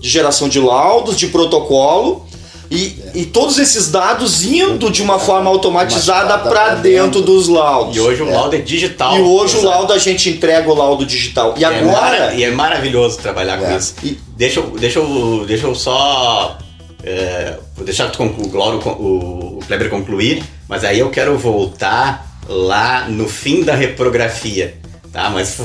de 0.00 0.08
geração 0.08 0.48
de 0.48 0.58
laudos, 0.58 1.16
de 1.16 1.28
protocolo. 1.28 2.26
E, 2.74 2.96
e 3.14 3.24
todos 3.26 3.58
esses 3.58 3.90
dados 3.90 4.42
indo 4.42 4.90
de 4.90 5.02
uma 5.02 5.18
forma 5.18 5.50
automatizada 5.50 6.38
para 6.38 6.50
pra 6.50 6.74
dentro 6.76 7.20
dentro. 7.20 7.20
dos 7.20 7.46
laudos. 7.48 7.94
E 7.96 8.00
hoje 8.00 8.22
o 8.22 8.28
É. 8.28 8.32
laudo 8.32 8.56
é 8.56 8.60
digital. 8.60 9.18
E 9.18 9.20
hoje 9.20 9.56
o 9.56 9.58
Exato. 9.58 9.66
laudo 9.74 9.92
a 9.92 9.98
gente 9.98 10.30
entrega 10.30 10.70
o 10.70 10.74
laudo 10.74 11.04
digital. 11.04 11.52
E 11.56 11.60
E 11.60 11.64
é, 11.64 11.66
agora. 11.66 11.92
mara- 12.00 12.34
e 12.34 12.42
é 12.44 12.50
maravilhoso 12.50 13.18
trabalhar 13.18 13.58
com 13.58 13.66
É. 13.66 13.76
isso. 13.76 13.94
E- 14.02 14.18
Deixa 14.36 14.58
eu, 14.60 14.70
deixa 14.70 14.98
eu, 14.98 15.44
deixa 15.46 15.66
eu 15.66 15.74
só. 15.74 16.56
É, 17.04 17.58
vou 17.76 17.84
deixar 17.84 18.08
tu 18.10 18.16
conclu- 18.18 18.46
o, 18.46 18.48
Glauro 18.48 18.78
con- 18.78 18.90
o, 18.98 19.58
o 19.58 19.60
Kleber 19.66 19.90
concluir, 19.90 20.42
mas 20.68 20.82
aí 20.82 20.98
eu 20.98 21.10
quero 21.10 21.36
voltar 21.36 22.26
lá 22.48 23.06
no 23.08 23.28
fim 23.28 23.62
da 23.62 23.74
reprografia. 23.74 24.74
Tá? 25.12 25.28
Mas. 25.28 25.58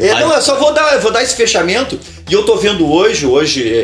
É, 0.00 0.14
não, 0.20 0.32
eu 0.32 0.40
só 0.40 0.56
vou 0.56 0.72
dar, 0.72 0.98
vou 1.00 1.10
dar 1.10 1.22
esse 1.22 1.34
fechamento. 1.34 1.98
E 2.30 2.32
eu 2.32 2.44
tô 2.44 2.56
vendo 2.56 2.90
hoje, 2.90 3.26
hoje, 3.26 3.68
é, 3.68 3.80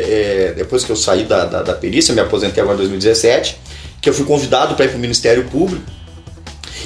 é, 0.49 0.53
depois 0.55 0.85
que 0.85 0.91
eu 0.91 0.95
saí 0.95 1.25
da, 1.25 1.45
da, 1.45 1.61
da 1.61 1.73
perícia, 1.73 2.13
me 2.13 2.21
aposentei 2.21 2.63
agora 2.63 2.75
em 2.75 2.79
2017, 2.79 3.57
que 4.01 4.09
eu 4.09 4.13
fui 4.13 4.25
convidado 4.25 4.75
para 4.75 4.85
ir 4.85 4.89
para 4.89 4.97
o 4.97 5.01
Ministério 5.01 5.43
Público. 5.45 5.83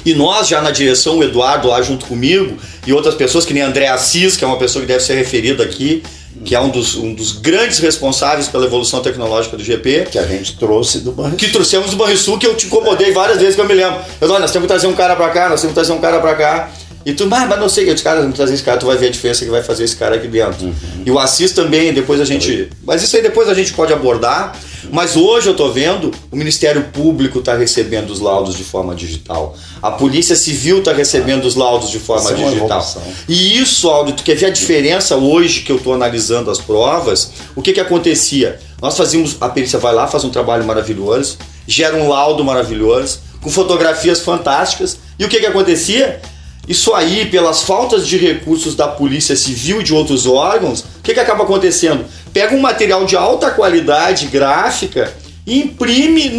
E 0.04 0.14
nós, 0.14 0.48
já 0.48 0.60
na 0.60 0.70
direção, 0.70 1.18
o 1.18 1.22
Eduardo 1.22 1.68
lá 1.68 1.80
junto 1.82 2.06
comigo, 2.06 2.56
e 2.86 2.92
outras 2.92 3.14
pessoas, 3.14 3.44
que 3.44 3.54
nem 3.54 3.62
André 3.62 3.88
Assis, 3.88 4.36
que 4.36 4.44
é 4.44 4.46
uma 4.46 4.58
pessoa 4.58 4.80
que 4.82 4.86
deve 4.86 5.02
ser 5.02 5.14
referida 5.14 5.62
aqui, 5.62 6.02
que 6.44 6.54
é 6.54 6.60
um 6.60 6.68
dos, 6.68 6.94
um 6.96 7.14
dos 7.14 7.32
grandes 7.32 7.78
responsáveis 7.78 8.46
pela 8.46 8.66
evolução 8.66 9.00
tecnológica 9.00 9.56
do 9.56 9.64
GP, 9.64 10.08
Que 10.10 10.18
a 10.18 10.26
gente 10.26 10.56
trouxe 10.58 11.00
do 11.00 11.10
Banrisul. 11.10 11.38
que 11.38 11.48
trouxemos 11.48 11.90
do 11.90 11.96
Banrisul, 11.96 12.38
que 12.38 12.46
eu 12.46 12.54
te 12.54 12.66
incomodei 12.66 13.12
várias 13.12 13.38
vezes, 13.38 13.54
que 13.54 13.60
eu 13.60 13.66
me 13.66 13.74
lembro. 13.74 14.00
Eu, 14.20 14.28
olha, 14.30 14.40
nós 14.40 14.52
temos 14.52 14.66
que 14.66 14.72
trazer 14.72 14.86
um 14.86 14.94
cara 14.94 15.16
pra 15.16 15.28
cá, 15.30 15.48
nós 15.48 15.60
temos 15.60 15.72
que 15.72 15.80
trazer 15.80 15.92
um 15.92 16.00
cara 16.00 16.20
pra 16.20 16.34
cá. 16.34 16.70
E 17.06 17.14
tu, 17.14 17.24
mas, 17.28 17.48
mas 17.48 17.60
não 17.60 17.68
sei, 17.68 17.88
eu 17.88 17.96
cara, 18.02 18.26
trazer 18.32 18.54
esse 18.54 18.64
cara, 18.64 18.80
tu 18.80 18.86
vai 18.86 18.96
ver 18.96 19.06
a 19.06 19.10
diferença 19.10 19.44
que 19.44 19.50
vai 19.50 19.62
fazer 19.62 19.84
esse 19.84 19.94
cara 19.94 20.16
aqui 20.16 20.26
dentro. 20.26 20.66
Uhum. 20.66 20.74
E 21.06 21.10
o 21.12 21.20
Assis 21.20 21.52
também, 21.52 21.92
depois 21.92 22.20
a 22.20 22.24
gente. 22.24 22.68
Mas 22.84 23.00
isso 23.00 23.14
aí 23.14 23.22
depois 23.22 23.48
a 23.48 23.54
gente 23.54 23.72
pode 23.74 23.92
abordar. 23.92 24.58
Mas 24.90 25.16
hoje 25.16 25.48
eu 25.48 25.54
tô 25.54 25.70
vendo, 25.70 26.12
o 26.32 26.36
Ministério 26.36 26.82
Público 26.92 27.40
tá 27.40 27.54
recebendo 27.54 28.10
os 28.10 28.18
laudos 28.18 28.56
de 28.56 28.64
forma 28.64 28.92
digital. 28.92 29.56
A 29.80 29.92
Polícia 29.92 30.34
Civil 30.34 30.82
tá 30.82 30.92
recebendo 30.92 31.44
os 31.44 31.54
laudos 31.54 31.90
de 31.90 32.00
forma 32.00 32.24
Isso 32.24 32.32
é 32.32 32.44
digital. 32.44 32.80
evolução. 32.80 33.02
E 33.28 33.56
isso, 33.56 33.88
Aldo, 33.88 34.12
tu 34.12 34.24
quer 34.24 34.34
ver 34.34 34.46
a 34.46 34.50
diferença 34.50 35.14
hoje 35.14 35.60
que 35.60 35.70
eu 35.70 35.78
tô 35.78 35.92
analisando 35.92 36.50
as 36.50 36.58
provas? 36.58 37.30
O 37.54 37.62
que 37.62 37.72
que 37.72 37.80
acontecia? 37.80 38.58
Nós 38.82 38.96
fazíamos, 38.96 39.36
a 39.40 39.48
perícia 39.48 39.78
vai 39.78 39.94
lá, 39.94 40.08
faz 40.08 40.24
um 40.24 40.30
trabalho 40.30 40.64
maravilhoso, 40.64 41.38
gera 41.68 41.96
um 41.96 42.08
laudo 42.08 42.44
maravilhoso, 42.44 43.20
com 43.40 43.48
fotografias 43.48 44.20
fantásticas. 44.20 44.98
E 45.16 45.24
o 45.24 45.28
que 45.28 45.38
que 45.38 45.46
acontecia? 45.46 46.20
Isso 46.68 46.92
aí, 46.94 47.26
pelas 47.26 47.62
faltas 47.62 48.06
de 48.06 48.16
recursos 48.16 48.74
da 48.74 48.88
Polícia 48.88 49.36
Civil 49.36 49.80
e 49.80 49.84
de 49.84 49.94
outros 49.94 50.26
órgãos, 50.26 50.80
o 50.80 51.02
que, 51.02 51.14
que 51.14 51.20
acaba 51.20 51.44
acontecendo? 51.44 52.04
Pega 52.32 52.54
um 52.54 52.60
material 52.60 53.04
de 53.04 53.16
alta 53.16 53.50
qualidade 53.50 54.26
gráfica 54.26 55.14
e 55.46 55.60
imprime 55.60 56.30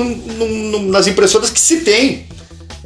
nas 0.89 1.07
impressoras 1.07 1.49
que 1.49 1.59
se 1.59 1.77
tem, 1.77 2.25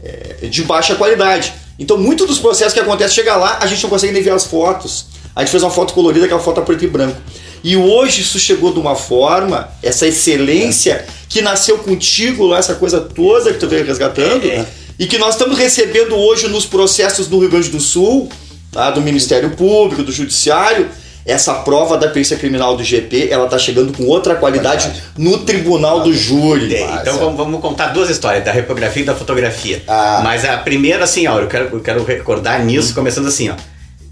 é, 0.04 0.48
de 0.48 0.64
baixa 0.64 0.96
qualidade. 0.96 1.52
Então, 1.80 1.98
muito 1.98 2.28
dos 2.28 2.38
processos 2.38 2.74
que 2.74 2.80
acontecem, 2.80 3.16
chega 3.16 3.36
lá, 3.36 3.58
a 3.60 3.66
gente 3.66 3.82
não 3.82 3.90
consegue 3.90 4.14
nem 4.14 4.22
ver 4.22 4.34
as 4.34 4.46
fotos. 4.46 5.08
A 5.36 5.42
gente 5.42 5.50
fez 5.50 5.64
uma 5.64 5.72
foto 5.72 5.94
colorida, 5.94 6.26
aquela 6.26 6.40
foto 6.40 6.60
a 6.60 6.64
preto 6.64 6.84
e 6.86 6.88
branco. 6.88 7.20
E 7.64 7.76
hoje 7.76 8.22
isso 8.22 8.40
chegou 8.40 8.72
de 8.72 8.80
uma 8.80 8.96
forma, 8.96 9.70
essa 9.82 10.06
excelência, 10.06 11.06
que 11.28 11.42
nasceu 11.42 11.78
contigo 11.80 12.46
lá, 12.46 12.58
essa 12.58 12.76
coisa 12.76 13.00
toda 13.00 13.52
que 13.52 13.60
tu 13.60 13.68
veio 13.68 13.86
resgatando, 13.86 14.46
É. 14.46 14.66
e 15.02 15.08
que 15.08 15.18
nós 15.18 15.34
estamos 15.34 15.58
recebendo 15.58 16.16
hoje 16.16 16.48
nos 16.48 16.64
processos 16.64 17.28
no 17.28 17.40
Rio 17.40 17.50
Grande 17.50 17.70
do 17.70 17.80
Sul, 17.80 18.30
tá, 18.72 18.92
do 18.92 19.02
Ministério 19.02 19.50
Público, 19.50 20.04
do 20.04 20.12
Judiciário, 20.12 20.88
essa 21.26 21.56
prova 21.56 21.98
da 21.98 22.08
perícia 22.08 22.38
criminal 22.38 22.78
do 22.78 22.84
GP, 22.84 23.30
ela 23.32 23.48
tá 23.48 23.58
chegando 23.58 23.98
com 23.98 24.06
outra 24.06 24.36
qualidade 24.36 24.90
Verdade. 24.90 25.04
no 25.18 25.40
tribunal 25.40 26.02
do 26.02 26.14
júri. 26.14 26.76
É, 26.76 27.02
então 27.02 27.18
vamos, 27.18 27.36
vamos 27.36 27.62
contar 27.62 27.88
duas 27.88 28.12
histórias, 28.12 28.46
da 28.46 28.52
repografia 28.52 29.02
e 29.02 29.06
da 29.06 29.16
fotografia. 29.16 29.82
Ah. 29.88 30.22
Mas 30.24 30.46
a 30.46 30.58
primeira, 30.58 31.04
assim, 31.04 31.26
ó, 31.26 31.40
eu 31.40 31.48
quero, 31.48 31.76
eu 31.76 31.80
quero 31.80 32.04
recordar 32.04 32.64
nisso, 32.64 32.94
começando 32.94 33.28
assim, 33.28 33.50
ó. 33.50 33.56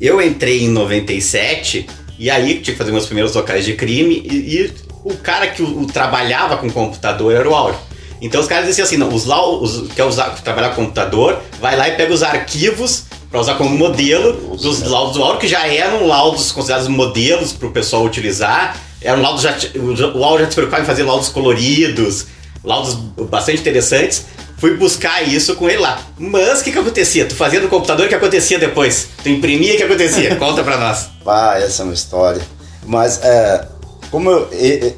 Eu 0.01 0.19
entrei 0.19 0.63
em 0.63 0.69
97 0.69 1.87
e 2.17 2.31
aí 2.31 2.61
tinha 2.61 2.73
que 2.73 2.79
fazer 2.79 2.91
meus 2.91 3.05
primeiros 3.05 3.35
locais 3.35 3.63
de 3.63 3.73
crime 3.73 4.23
e, 4.25 4.55
e 4.55 4.73
o 5.03 5.15
cara 5.17 5.45
que 5.45 5.61
o, 5.61 5.81
o 5.81 5.85
trabalhava 5.85 6.57
com 6.57 6.67
computador 6.67 7.35
era 7.35 7.47
o 7.47 7.53
Áureo. 7.53 7.77
Então 8.21 8.41
os 8.41 8.47
caras 8.47 8.67
diziam 8.67 8.85
assim, 8.85 8.97
não, 8.97 9.13
os 9.13 9.25
lau, 9.25 9.61
os, 9.61 9.91
quer 9.93 10.03
usar, 10.03 10.29
trabalhar 10.43 10.69
com 10.69 10.83
computador, 10.83 11.41
vai 11.59 11.75
lá 11.75 11.87
e 11.87 11.95
pega 11.95 12.13
os 12.13 12.23
arquivos 12.23 13.03
para 13.29 13.39
usar 13.39 13.55
como 13.55 13.69
modelo 13.69 14.57
dos 14.57 14.81
laudos 14.81 15.13
do 15.13 15.23
Áureo, 15.23 15.39
que 15.39 15.47
já 15.47 15.67
eram 15.67 16.07
laudos 16.07 16.51
considerados 16.51 16.87
modelos 16.87 17.53
para 17.53 17.67
o 17.67 17.71
pessoal 17.71 18.03
utilizar. 18.03 18.75
Eram 19.01 19.21
laudos 19.21 19.43
já, 19.43 19.55
o 20.13 20.23
Áureo 20.23 20.45
já 20.45 20.49
se 20.49 20.55
preocupava 20.55 20.83
em 20.83 20.85
fazer 20.85 21.03
laudos 21.03 21.29
coloridos, 21.29 22.25
laudos 22.63 22.95
bastante 23.29 23.59
interessantes. 23.59 24.25
Fui 24.57 24.75
buscar 24.75 25.21
isso 25.21 25.55
com 25.55 25.69
ele 25.69 25.79
lá. 25.79 26.01
Mas 26.17 26.59
o 26.59 26.63
que, 26.65 26.71
que 26.71 26.79
acontecia? 26.79 27.25
Tu 27.25 27.33
fazia 27.33 27.61
no 27.61 27.69
computador, 27.69 28.07
o 28.07 28.09
que 28.09 28.15
acontecia 28.15 28.59
depois? 28.59 29.07
Tu 29.23 29.29
imprimia, 29.29 29.75
o 29.75 29.77
que 29.77 29.83
acontecia? 29.83 30.35
Conta 30.37 30.63
pra 30.63 30.77
nós. 30.77 31.07
Ah, 31.25 31.57
essa 31.57 31.83
é 31.83 31.85
uma 31.85 31.93
história. 31.93 32.41
Mas 32.85 33.23
é, 33.23 33.65
como 34.11 34.29
eu, 34.29 34.49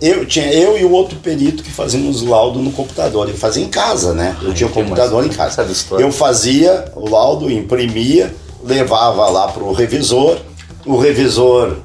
eu, 0.01 0.25
tinha 0.25 0.53
eu 0.53 0.77
e 0.77 0.86
o 0.86 0.91
outro 0.91 1.18
perito 1.20 1.63
que 1.63 1.72
fazíamos 1.72 2.22
laudo 2.22 2.60
no 2.60 2.72
computador. 2.72 3.27
Eu 3.27 3.36
fazia 3.36 3.63
em 3.63 3.70
casa, 3.70 4.13
né? 4.13 4.38
Eu 4.41 4.53
tinha 4.53 4.68
o 4.68 4.72
computador 4.72 5.25
em 5.25 5.30
casa. 5.30 5.65
Eu 6.00 6.12
fazia 6.12 6.86
o 6.96 7.10
laudo, 7.10 7.51
imprimia, 7.51 8.34
levava 8.63 9.30
lá 9.30 9.48
para 9.50 9.63
o 9.63 9.74
revisor. 9.74 10.38
O 10.86 10.98
revisor 10.98 11.77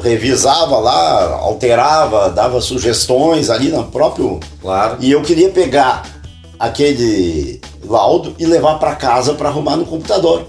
revisava 0.00 0.78
lá, 0.78 1.34
alterava, 1.34 2.30
dava 2.30 2.60
sugestões 2.60 3.48
ali 3.48 3.68
no 3.68 3.84
próprio. 3.84 4.40
Claro. 4.60 4.96
E 5.00 5.10
eu 5.10 5.22
queria 5.22 5.50
pegar 5.50 6.02
aquele 6.58 7.60
laudo 7.84 8.34
e 8.38 8.46
levar 8.46 8.78
para 8.78 8.94
casa 8.94 9.34
para 9.34 9.48
arrumar 9.48 9.76
no 9.76 9.84
computador. 9.84 10.46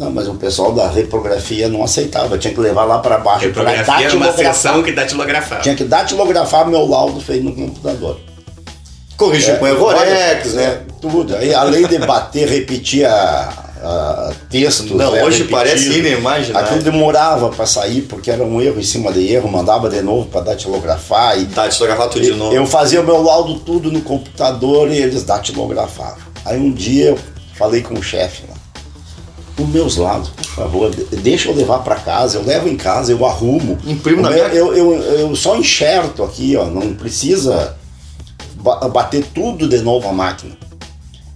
Não, 0.00 0.10
mas 0.10 0.26
o 0.26 0.32
pessoal 0.34 0.72
da 0.72 0.88
reprografia 0.88 1.68
não 1.68 1.84
aceitava. 1.84 2.38
Tinha 2.38 2.54
que 2.54 2.58
levar 2.58 2.84
lá 2.84 3.00
para 3.00 3.18
baixo 3.18 3.44
Reprografia 3.44 4.08
é 4.08 4.12
uma 4.14 4.32
seção 4.32 4.82
que 4.82 4.92
datilografava. 4.92 5.60
Tinha 5.60 5.74
que 5.74 5.84
datilografar 5.84 6.66
meu 6.66 6.86
laudo 6.86 7.20
feito 7.20 7.44
no 7.44 7.54
computador. 7.54 8.18
Corrigiu 9.18 9.56
com 9.56 9.68
Evorex, 9.68 10.00
várias- 10.00 10.54
né? 10.54 10.64
é, 10.64 10.80
Tudo. 11.02 11.36
Aí, 11.36 11.52
além 11.52 11.86
de 11.86 11.98
bater, 11.98 12.48
repetir 12.48 13.04
a, 13.04 13.52
a 13.82 14.32
textos. 14.48 14.90
Não, 14.90 15.12
né, 15.12 15.22
hoje 15.22 15.42
repetido. 15.42 15.50
parece 15.50 15.98
inimaginável. 15.98 16.66
Aquilo 16.66 16.82
demorava 16.82 17.50
para 17.50 17.66
sair, 17.66 18.00
porque 18.00 18.30
era 18.30 18.42
um 18.42 18.58
erro 18.58 18.80
em 18.80 18.82
cima 18.82 19.12
de 19.12 19.30
erro, 19.30 19.50
mandava 19.50 19.90
de 19.90 20.00
novo 20.00 20.28
para 20.30 20.40
datilografar. 20.40 21.38
E 21.38 21.44
datilografar 21.44 22.08
tudo 22.08 22.24
de 22.24 22.32
novo. 22.32 22.54
eu 22.54 22.66
fazia 22.66 23.02
o 23.02 23.04
meu 23.04 23.22
laudo 23.22 23.56
tudo 23.60 23.92
no 23.92 24.00
computador 24.00 24.90
e 24.90 24.96
eles 24.96 25.24
datilografavam. 25.24 26.16
Aí 26.46 26.58
um 26.58 26.72
dia 26.72 27.10
eu 27.10 27.18
falei 27.54 27.82
com 27.82 27.92
o 27.92 28.02
chefe. 28.02 28.49
Os 29.62 29.68
meus 29.68 29.96
laudos, 29.96 30.30
por 30.30 30.44
favor, 30.46 30.90
de- 30.90 31.04
deixa 31.16 31.48
eu 31.48 31.54
levar 31.54 31.78
para 31.80 31.96
casa, 31.96 32.38
eu 32.38 32.44
levo 32.44 32.68
em 32.68 32.76
casa, 32.76 33.12
eu 33.12 33.24
arrumo. 33.26 33.78
Imprimo 33.86 34.22
na 34.22 34.30
minha- 34.30 34.44
eu, 34.48 34.74
eu, 34.74 34.94
eu 34.94 35.36
só 35.36 35.56
enxerto 35.56 36.22
aqui, 36.22 36.56
ó, 36.56 36.64
não 36.66 36.94
precisa 36.94 37.76
ba- 38.56 38.88
bater 38.88 39.24
tudo 39.34 39.68
de 39.68 39.78
novo 39.78 40.08
a 40.08 40.12
máquina. 40.12 40.56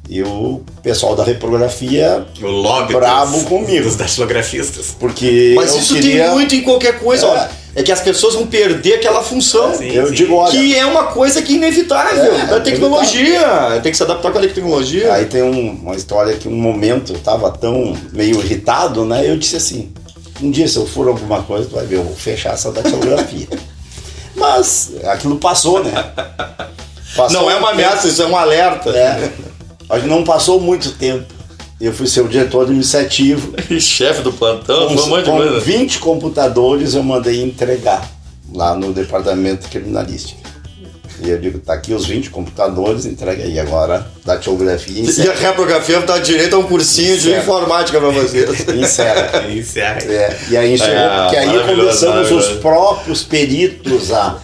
E 0.09 0.23
o 0.23 0.61
pessoal 0.83 1.17
da 1.17 1.25
reprografia, 1.25 2.27
O 2.43 2.47
lobby 2.47 2.93
Brabo 2.93 3.33
dos, 3.33 3.43
comigo. 3.45 3.85
dos 3.85 3.97
datilografistas. 3.97 4.95
porque 5.01 5.55
Mas 5.57 5.73
eu 5.73 5.79
isso 5.79 5.95
queria... 5.95 6.25
tem 6.27 6.33
muito 6.35 6.55
em 6.55 6.61
qualquer 6.63 6.99
coisa, 7.01 7.25
É. 7.27 7.29
ó. 7.29 7.64
É 7.77 7.83
que 7.83 7.91
as 7.91 8.01
pessoas 8.01 8.35
vão 8.35 8.47
perder 8.47 8.95
aquela 8.95 9.23
função. 9.23 9.75
Sim, 9.77 9.91
eu 9.91 10.07
sim. 10.09 10.15
digo, 10.15 10.35
olha, 10.37 10.53
Que 10.53 10.77
é 10.77 10.87
uma 10.87 11.05
coisa 11.05 11.43
que 11.43 11.55
é 11.55 11.57
inevitável 11.57 12.23
É, 12.35 12.47
da 12.47 12.61
tecnologia. 12.61 13.81
Tem 13.83 13.91
que 13.91 13.97
se 13.97 14.03
adaptar 14.05 14.31
com 14.31 14.39
a 14.39 14.41
tecnologia. 14.41 15.13
Aí 15.13 15.25
tem 15.27 15.43
um- 15.43 15.71
uma 15.83 15.97
história 15.97 16.35
que 16.37 16.47
um 16.47 16.55
momento 16.55 17.13
eu 17.15 17.19
tava 17.19 17.51
tão 17.51 17.97
meio 18.13 18.39
irritado, 18.39 19.05
né? 19.05 19.29
Eu 19.29 19.37
disse 19.37 19.57
assim, 19.57 19.93
um 20.41 20.51
dia 20.53 20.69
se 20.69 20.77
eu 20.77 20.87
for 20.87 21.09
alguma 21.09 21.43
coisa, 21.43 21.69
tu 21.69 21.75
vai 21.75 21.85
ver, 21.85 21.97
eu 21.97 22.05
vou 22.05 22.15
fechar 22.15 22.55
essa 22.55 22.71
datilografia. 22.71 23.49
Mas 24.37 24.93
aquilo 25.05 25.37
passou, 25.37 25.83
né? 25.83 25.93
Passou 27.17 27.41
Não 27.43 27.51
é 27.51 27.57
uma 27.57 27.69
um 27.69 27.71
ameaça, 27.73 28.07
isso 28.09 28.23
é 28.23 28.27
um 28.27 28.37
alerta. 28.37 28.91
É. 28.91 29.31
Mas 29.89 30.05
não 30.05 30.23
passou 30.25 30.61
muito 30.61 30.93
tempo. 30.93 31.34
Eu 31.85 31.93
fui 31.93 32.07
ser 32.07 32.23
o 32.23 32.29
diretor 32.29 32.63
administrativo. 32.63 33.53
Chefe 33.79 34.23
do 34.23 34.33
plantão, 34.33 34.89
Com, 34.89 34.97
foi 34.97 35.05
um 35.05 35.09
monte 35.09 35.25
de 35.25 35.31
com 35.31 35.37
coisa. 35.37 35.61
20 35.61 35.99
computadores 35.99 36.95
eu 36.95 37.03
mandei 37.03 37.43
entregar 37.43 38.11
lá 38.53 38.75
no 38.75 38.93
departamento 38.93 39.69
criminalístico. 39.69 40.41
E 41.23 41.31
eu 41.31 41.39
digo, 41.39 41.59
tá 41.61 41.75
aqui 41.75 41.93
os 41.95 42.07
20 42.07 42.31
computadores, 42.31 43.05
entrega 43.07 43.45
aí. 43.45 43.59
Agora, 43.61 44.07
datilografia 44.25 45.01
E 45.01 45.07
encerra. 45.07 45.33
a 45.33 45.37
reprografia 45.37 46.01
dá 46.01 46.19
direito 46.19 46.57
a 46.57 46.59
um 46.59 46.65
cursinho 46.65 47.17
de 47.19 47.31
informática 47.33 48.01
pra 48.01 48.09
vocês. 48.11 48.67
encerra. 48.69 49.49
Encerra. 49.51 50.01
É, 50.01 50.39
e 50.51 50.57
aí 50.57 50.73
encerrou, 50.75 50.93
É, 50.97 51.23
porque 51.23 51.37
aí 51.37 51.77
começamos 51.77 52.31
os 52.33 52.49
próprios 52.61 53.23
peritos 53.23 54.11
a 54.13 54.39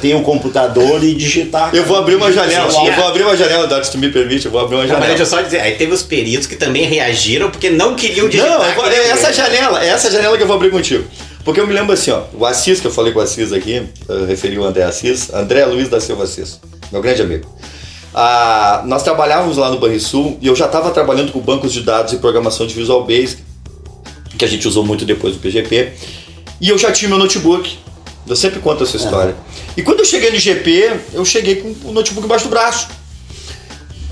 ter 0.00 0.14
o 0.14 0.22
computador 0.22 1.02
e 1.04 1.14
digitar. 1.14 1.74
Eu 1.74 1.84
vou 1.84 1.96
abrir 1.98 2.14
uma 2.14 2.32
janela. 2.32 2.72
Eu 2.86 2.92
vou 2.94 3.06
abrir 3.06 3.22
uma 3.22 3.36
janela, 3.36 3.66
Dado, 3.66 3.84
se 3.84 3.92
tu 3.92 3.98
me 3.98 4.10
permite, 4.10 4.46
eu 4.46 4.50
vou 4.52 4.60
abrir 4.60 4.76
uma 4.76 4.82
Não, 4.84 4.88
mas 4.88 4.98
janela. 5.00 5.16
deixa 5.18 5.22
eu 5.22 5.38
só 5.38 5.42
dizer, 5.42 5.60
aí 5.60 5.72
teve 5.76 5.92
os 5.92 6.02
peritos 6.02 6.46
que 6.46 6.56
também 6.56 6.84
reagiram 6.84 7.50
porque 7.50 7.68
não 7.70 7.94
queriam 7.94 8.28
digitar. 8.28 8.58
Não, 8.58 8.64
eu 8.66 8.74
vou- 8.74 8.86
é 8.86 9.08
essa 9.10 9.32
janela, 9.32 9.84
é 9.84 9.88
essa 9.88 10.10
janela 10.10 10.36
que 10.36 10.42
eu 10.42 10.46
vou 10.46 10.56
abrir 10.56 10.70
contigo. 10.70 11.04
Porque 11.44 11.60
eu 11.60 11.66
me 11.66 11.72
lembro 11.72 11.92
assim, 11.92 12.10
ó, 12.10 12.22
o 12.34 12.44
Assis, 12.46 12.80
que 12.80 12.86
eu 12.86 12.90
falei 12.90 13.12
com 13.12 13.18
o 13.20 13.22
Assis 13.22 13.52
aqui, 13.52 13.82
eu 14.08 14.26
referi 14.26 14.58
o 14.58 14.64
André 14.64 14.82
Assis, 14.84 15.32
André 15.32 15.64
Luiz 15.66 15.88
da 15.88 16.00
Silva 16.00 16.24
Assis, 16.24 16.58
meu 16.92 17.00
grande 17.02 17.22
amigo. 17.22 17.46
Ah, 18.14 18.82
nós 18.86 19.02
trabalhávamos 19.02 19.56
lá 19.58 19.70
no 19.70 19.78
Banrisul 19.78 20.38
e 20.40 20.46
eu 20.46 20.56
já 20.56 20.64
estava 20.66 20.90
trabalhando 20.90 21.30
com 21.30 21.40
bancos 21.40 21.72
de 21.72 21.82
dados 21.82 22.12
e 22.12 22.16
programação 22.16 22.66
de 22.66 22.74
Visual 22.74 23.04
Basic, 23.04 23.42
que 24.36 24.44
a 24.44 24.48
gente 24.48 24.66
usou 24.66 24.84
muito 24.84 25.04
depois 25.04 25.34
do 25.34 25.40
PGP, 25.40 25.92
e 26.60 26.68
eu 26.70 26.78
já 26.78 26.90
tinha 26.90 27.08
meu 27.08 27.18
notebook. 27.18 27.78
Eu 28.28 28.36
sempre 28.36 28.60
conto 28.60 28.84
essa 28.84 28.96
história. 28.96 29.34
E 29.76 29.82
quando 29.82 30.00
eu 30.00 30.04
cheguei 30.04 30.30
no 30.30 30.36
IGP, 30.36 30.92
eu 31.14 31.24
cheguei 31.24 31.56
com 31.56 31.74
o 31.88 31.92
notebook 31.92 32.24
embaixo 32.26 32.44
do 32.44 32.50
braço. 32.50 32.88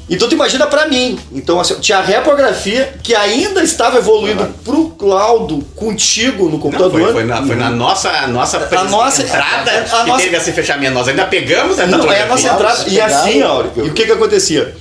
Então 0.08 0.28
tu 0.28 0.35
imagina 0.37 0.66
pra 0.68 0.87
mim. 0.87 1.18
Então 1.32 1.58
assim, 1.58 1.75
tinha 1.80 1.99
a 1.99 2.02
reprografia 2.02 2.94
que 3.02 3.12
ainda 3.14 3.62
estava 3.62 3.99
evoluindo 3.99 4.46
pro 4.64 4.90
cloud 4.90 5.64
contigo 5.75 6.44
no 6.44 6.52
Não, 6.52 6.58
computador. 6.61 7.00
foi, 7.00 7.12
foi 7.12 7.25
na, 7.25 7.42
foi 7.44 7.56
na 7.56 7.70
nossa, 7.70 8.26
nossa, 8.28 8.56
A 8.70 8.85
nossa- 8.85 9.23
entrada 9.23 9.70
a 9.73 9.82
que 10.04 10.08
nossa- 10.08 10.23
teve 10.23 10.37
esse 10.37 10.52
fechamento. 10.52 10.94
Nós 10.94 11.08
ainda 11.08 11.25
pegamos 11.26 11.78
a 11.80 11.87
Não, 11.87 12.11
é 12.12 12.23
a 12.23 12.26
nossa 12.26 12.49
entrada. 12.49 12.88
E 12.88 13.00
assim? 13.00 13.42
Áureo, 13.42 13.73
e 13.78 13.88
o 13.88 13.92
que 13.92 14.06
que 14.06 14.12
acontecia? 14.12 14.76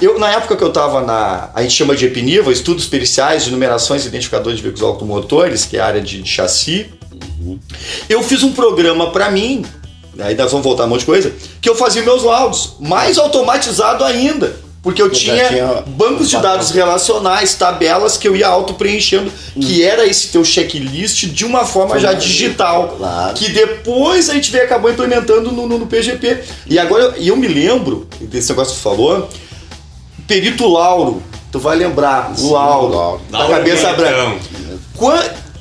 Eu, 0.00 0.18
na 0.18 0.30
época 0.30 0.56
que 0.56 0.64
eu 0.64 0.68
estava 0.68 1.02
na. 1.02 1.50
A 1.54 1.60
gente 1.60 1.74
chama 1.74 1.94
de 1.94 2.06
EPNIVA, 2.06 2.50
Estudos 2.50 2.86
Periciais 2.86 3.44
de 3.44 3.50
Numerações 3.50 4.06
e 4.06 4.08
Identificadores 4.08 4.56
de 4.56 4.62
Veículos 4.62 4.82
Automotores, 4.88 5.66
que 5.66 5.76
é 5.76 5.80
a 5.80 5.86
área 5.86 6.00
de, 6.00 6.22
de 6.22 6.28
chassi. 6.30 6.86
Eu 8.08 8.22
fiz 8.22 8.42
um 8.42 8.52
programa 8.52 9.10
para 9.10 9.30
mim, 9.30 9.64
aí 10.18 10.34
nós 10.34 10.50
vamos 10.50 10.64
voltar 10.64 10.84
um 10.84 10.88
monte 10.88 11.00
de 11.00 11.06
coisa, 11.06 11.32
que 11.60 11.68
eu 11.68 11.74
fazia 11.74 12.02
meus 12.02 12.22
laudos, 12.22 12.74
mais 12.80 13.18
automatizado 13.18 14.04
ainda. 14.04 14.54
Porque 14.82 15.02
eu 15.02 15.06
Eu 15.08 15.12
tinha, 15.12 15.46
tinha 15.48 15.84
bancos 15.88 16.30
de 16.30 16.38
dados 16.38 16.70
relacionais, 16.70 17.52
tabelas 17.54 18.16
que 18.16 18.26
eu 18.26 18.34
ia 18.34 18.48
auto-preenchendo, 18.48 19.30
que 19.60 19.82
era 19.84 20.06
esse 20.06 20.28
teu 20.28 20.42
checklist 20.42 21.24
de 21.26 21.44
uma 21.44 21.66
forma 21.66 21.98
já 22.00 22.14
digital. 22.14 22.94
Claro. 22.96 23.34
Que 23.34 23.50
depois 23.50 24.30
a 24.30 24.34
gente 24.34 24.50
veio, 24.50 24.64
acabou 24.64 24.90
implementando 24.90 25.52
no, 25.52 25.66
no- 25.66 25.78
no 25.80 25.86
PGP. 25.86 26.38
E 26.66 26.78
agora 26.78 27.04
eu, 27.18 27.22
eu 27.26 27.36
me 27.36 27.46
lembro 27.46 28.08
desse 28.22 28.48
negócio 28.48 28.72
que 28.72 28.80
tu 28.80 28.82
falou, 28.82 29.28
Perito 30.26 30.66
Lauro, 30.66 31.22
tu 31.52 31.58
vai 31.58 31.76
lembrar, 31.76 32.32
o 32.38 32.50
Lauro, 32.50 32.94
Lauro. 32.94 33.22
da 33.30 33.38
Lauro 33.40 33.52
cabeça 33.56 33.92
branca. 33.92 34.40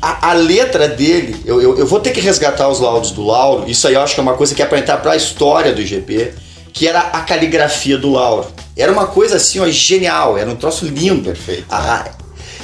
A, 0.02 0.30
a 0.30 0.34
letra 0.34 0.88
dele, 0.88 1.36
eu, 1.46 1.62
eu, 1.62 1.78
eu 1.78 1.86
vou 1.86 2.00
ter 2.00 2.12
que 2.12 2.22
resgatar 2.22 2.68
os 2.70 2.80
laudos 2.80 3.12
do 3.12 3.26
Lauro, 3.26 3.70
isso 3.70 3.88
aí 3.88 3.94
eu 3.96 4.02
acho 4.02 4.14
que 4.14 4.20
é 4.20 4.24
uma 4.24 4.36
coisa 4.36 4.56
que 4.56 4.62
é 4.62 4.66
pra 4.66 4.80
entrar 4.80 4.98
pra 4.98 5.16
história 5.16 5.74
do 5.74 5.82
IGP, 5.82 6.34
que 6.72 6.88
era 6.88 7.00
a 7.00 7.22
caligrafia 7.22 7.98
do 7.98 8.12
Lauro. 8.12 8.48
Era 8.78 8.92
uma 8.92 9.08
coisa 9.08 9.36
assim, 9.36 9.60
ó, 9.60 9.68
genial, 9.68 10.38
era 10.38 10.50
um 10.50 10.56
troço 10.56 10.86
lindo. 10.86 11.24
Perfeito, 11.26 11.66
Ah, 11.70 12.06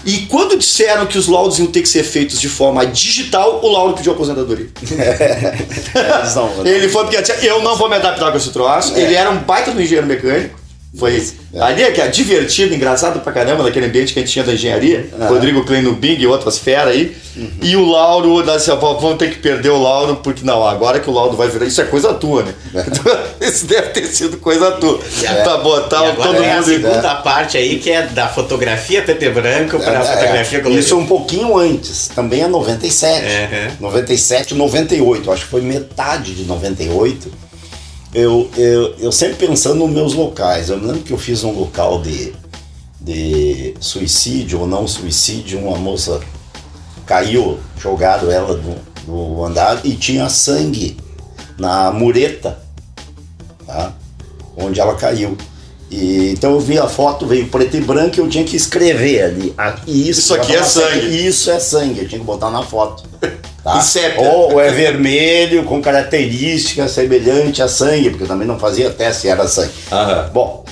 e 0.06 0.20
quando 0.27 0.56
disseram 0.58 1.08
que 1.08 1.18
os 1.18 1.27
laudos 1.27 1.58
iam 1.58 1.65
ter 1.68 1.82
que 1.82 1.89
ser 1.89 2.04
feitos 2.04 2.39
de 2.39 2.48
forma 2.48 2.86
digital, 2.86 3.60
o 3.63 3.68
Lauro 3.68 3.94
pediu 3.96 4.13
aposentadoria. 4.13 4.68
Eles 4.82 6.36
não- 6.36 6.51
Ele 6.65 6.88
foi 6.89 7.06
porque 7.06 7.18
eu 7.46 7.62
não 7.63 7.75
vou 7.75 7.89
me 7.89 7.96
adaptar 7.96 8.32
com 8.32 8.38
esse 8.38 8.51
troço. 8.51 8.96
É. 8.96 9.01
Ele 9.01 9.15
era 9.15 9.30
um 9.32 9.38
baita 9.39 9.72
do 9.72 9.82
engenheiro 9.82 10.06
mecânico. 10.08 10.60
Foi 10.98 11.22
É. 11.54 11.62
ali 11.62 11.92
que 11.92 12.00
é 12.02 12.08
divertido, 12.08 12.74
engraçado 12.74 13.20
pra 13.20 13.32
caramba, 13.34 13.64
naquele 13.64 13.86
ambiente 13.88 14.14
que 14.14 14.20
a 14.20 14.22
gente 14.22 14.32
tinha 14.32 14.46
da 14.46 14.54
engenharia. 14.54 15.10
Rodrigo 15.28 15.64
Klein 15.66 15.82
no 15.82 15.94
Bing 15.94 16.18
e 16.20 16.28
outras 16.28 16.58
feras 16.58 16.88
aí. 16.94 17.16
Uhum. 17.36 17.50
E 17.62 17.75
o 17.75 17.86
Lauro, 17.86 18.50
assim, 18.50 18.72
vamos 18.80 19.18
ter 19.18 19.30
que 19.30 19.40
perder 19.40 19.70
o 19.70 19.82
Lauro, 19.82 20.16
porque 20.18 20.46
não, 20.46 20.66
agora 20.66 21.00
que 21.02 21.10
o 21.10 21.14
Lauro 21.14 21.36
vai 21.36 21.50
virar. 21.50 21.66
Isso 21.66 21.82
é 21.82 21.84
coisa 21.84 22.14
tua, 22.14 22.44
né? 22.44 22.54
Isso 23.42 23.66
deve 23.66 23.90
ter 23.90 24.06
sido 24.08 24.38
coisa 24.38 24.72
tua. 24.74 25.00
É. 25.22 25.44
Pra 25.44 25.58
botar 25.58 26.14
E 26.14 26.16
todo 26.16 26.42
é 26.44 26.52
a 26.52 26.56
mundo. 26.56 26.66
segunda 26.66 27.16
parte 27.16 27.58
aí, 27.58 27.78
que 27.80 27.92
é 27.92 28.04
da 28.08 28.28
fotografia 28.30 29.02
preto 29.02 29.24
e 29.24 29.30
branco 29.30 29.78
para 29.80 30.00
a 30.00 30.02
É, 30.02 30.06
fotografia 30.16 30.60
colorida. 30.60 30.80
Isso 30.86 30.98
um 30.98 31.06
pouquinho 31.06 31.58
antes, 31.58 32.08
também 32.08 32.42
é 32.42 32.48
97. 32.48 33.25
É, 33.25 33.72
97, 33.82 34.54
98, 34.56 35.30
acho 35.32 35.44
que 35.44 35.50
foi 35.52 35.62
metade 35.62 36.34
de 36.34 36.44
98. 36.44 37.30
Eu, 38.15 38.50
eu, 38.55 38.95
eu 38.98 39.12
sempre 39.12 39.45
pensando 39.45 39.79
nos 39.86 39.91
meus 39.91 40.13
locais. 40.13 40.69
Eu 40.69 40.79
me 40.79 40.88
lembro 40.88 41.01
que 41.01 41.12
eu 41.12 41.17
fiz 41.17 41.43
um 41.43 41.51
local 41.51 42.01
de, 42.01 42.34
de 43.01 43.74
suicídio 43.81 44.62
ou 44.62 44.65
não 44.65 44.88
suicídio, 44.88 45.60
uma 45.60 45.77
moça 45.77 46.22
caiu, 47.05 47.60
jogaram 47.77 48.31
ela 48.31 48.55
do, 48.55 48.75
do 49.05 49.43
andar 49.43 49.86
e 49.86 49.95
tinha 49.95 50.29
sangue 50.29 50.95
na 51.57 51.91
mureta, 51.91 52.57
tá? 53.67 53.93
onde 54.55 54.79
ela 54.79 54.95
caiu. 54.95 55.38
E, 55.91 56.31
então 56.31 56.53
eu 56.53 56.60
vi 56.62 56.79
a 56.79 56.88
foto, 56.88 57.27
veio 57.27 57.50
preto 57.50 57.75
e 57.75 57.81
branco 57.81 58.15
e 58.15 58.19
eu 58.19 58.29
tinha 58.29 58.45
que 58.45 58.55
escrever 58.55 59.24
ali. 59.24 59.53
ah, 59.57 59.75
Isso, 59.86 60.22
Isso 60.22 60.36
aqui 60.36 60.55
é 60.55 60.60
Nossa, 60.60 60.79
sangue. 60.89 61.27
Isso 61.27 61.51
é 61.51 61.60
sangue, 61.60 62.00
eu 62.00 62.07
tinha 62.07 62.19
que 62.19 62.25
botar 62.25 62.50
na 62.50 62.63
foto. 62.63 63.03
Tá? 63.65 63.81
Ou, 64.19 64.62
é 64.62 64.69
vermelho 64.69 65.63
com 65.63 65.81
características 65.81 66.91
semelhante 66.91 67.63
a 67.63 67.67
sangue, 67.67 68.12
porque 68.12 68.25
eu 68.25 68.27
também 68.27 68.48
não 68.48 68.60
fazia 68.60 68.91
teste 68.91 69.24
se 69.24 69.27
era 69.27 69.48
sangue. 69.48 69.72
Aham. 69.91 70.29
Bom, 70.31 70.63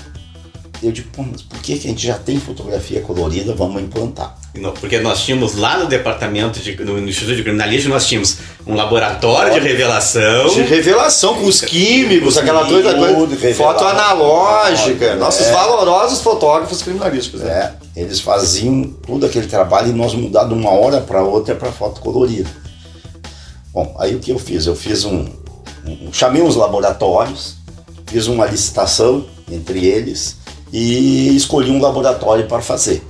eu 0.83 0.91
digo, 0.91 1.09
pô, 1.11 1.23
mas 1.23 1.41
por 1.41 1.59
que, 1.59 1.79
que 1.79 1.87
a 1.87 1.89
gente 1.89 2.05
já 2.05 2.13
tem 2.19 2.39
fotografia 2.39 3.01
colorida? 3.01 3.55
Vamos 3.55 3.81
implantar. 3.81 4.35
Porque 4.79 4.99
nós 4.99 5.23
tínhamos 5.23 5.55
lá 5.55 5.79
no 5.79 5.87
departamento, 5.87 6.59
de, 6.59 6.75
no, 6.83 6.99
Instituto 6.99 7.35
de 7.35 7.41
Criminalística, 7.41 7.91
nós 7.91 8.05
tínhamos 8.05 8.37
um 8.67 8.75
laboratório 8.75 9.53
de 9.53 9.67
revelação. 9.67 10.49
De 10.49 10.61
revelação 10.61 11.33
com 11.33 11.47
os 11.47 11.61
químicos, 11.61 12.37
aquela 12.37 12.63
coisa, 12.63 12.93
coisa 12.93 13.55
foto 13.55 13.85
analógica, 13.85 15.05
É. 15.05 15.15
nossos 15.15 15.47
valorosos 15.47 16.21
fotógrafos 16.21 16.83
criminalísticos. 16.83 17.41
né? 17.41 17.73
É, 17.95 18.01
eles 18.01 18.19
faziam 18.19 18.83
todo 19.07 19.25
aquele 19.25 19.47
trabalho 19.47 19.89
e 19.89 19.93
nós 19.93 20.13
mudar 20.13 20.43
de 20.43 20.53
uma 20.53 20.69
hora 20.69 21.01
para 21.01 21.23
outra 21.23 21.55
para 21.55 21.71
foto 21.71 21.99
colorida. 21.99 22.61
Bom, 23.73 23.95
aí 23.97 24.15
o 24.15 24.19
que 24.19 24.31
eu 24.31 24.37
fiz? 24.39 24.65
Eu 24.67 24.75
fiz 24.75 25.03
um, 25.05 25.25
um- 25.85 26.11
chamei 26.13 26.41
os 26.41 26.55
laboratórios, 26.55 27.55
fiz 28.07 28.27
uma 28.27 28.45
licitação 28.45 29.25
entre 29.51 29.85
eles 29.85 30.37
e 30.71 31.35
escolhi 31.35 31.71
um 31.71 31.81
laboratório 31.81 32.47
para 32.47 32.61
fazer. 32.61 33.03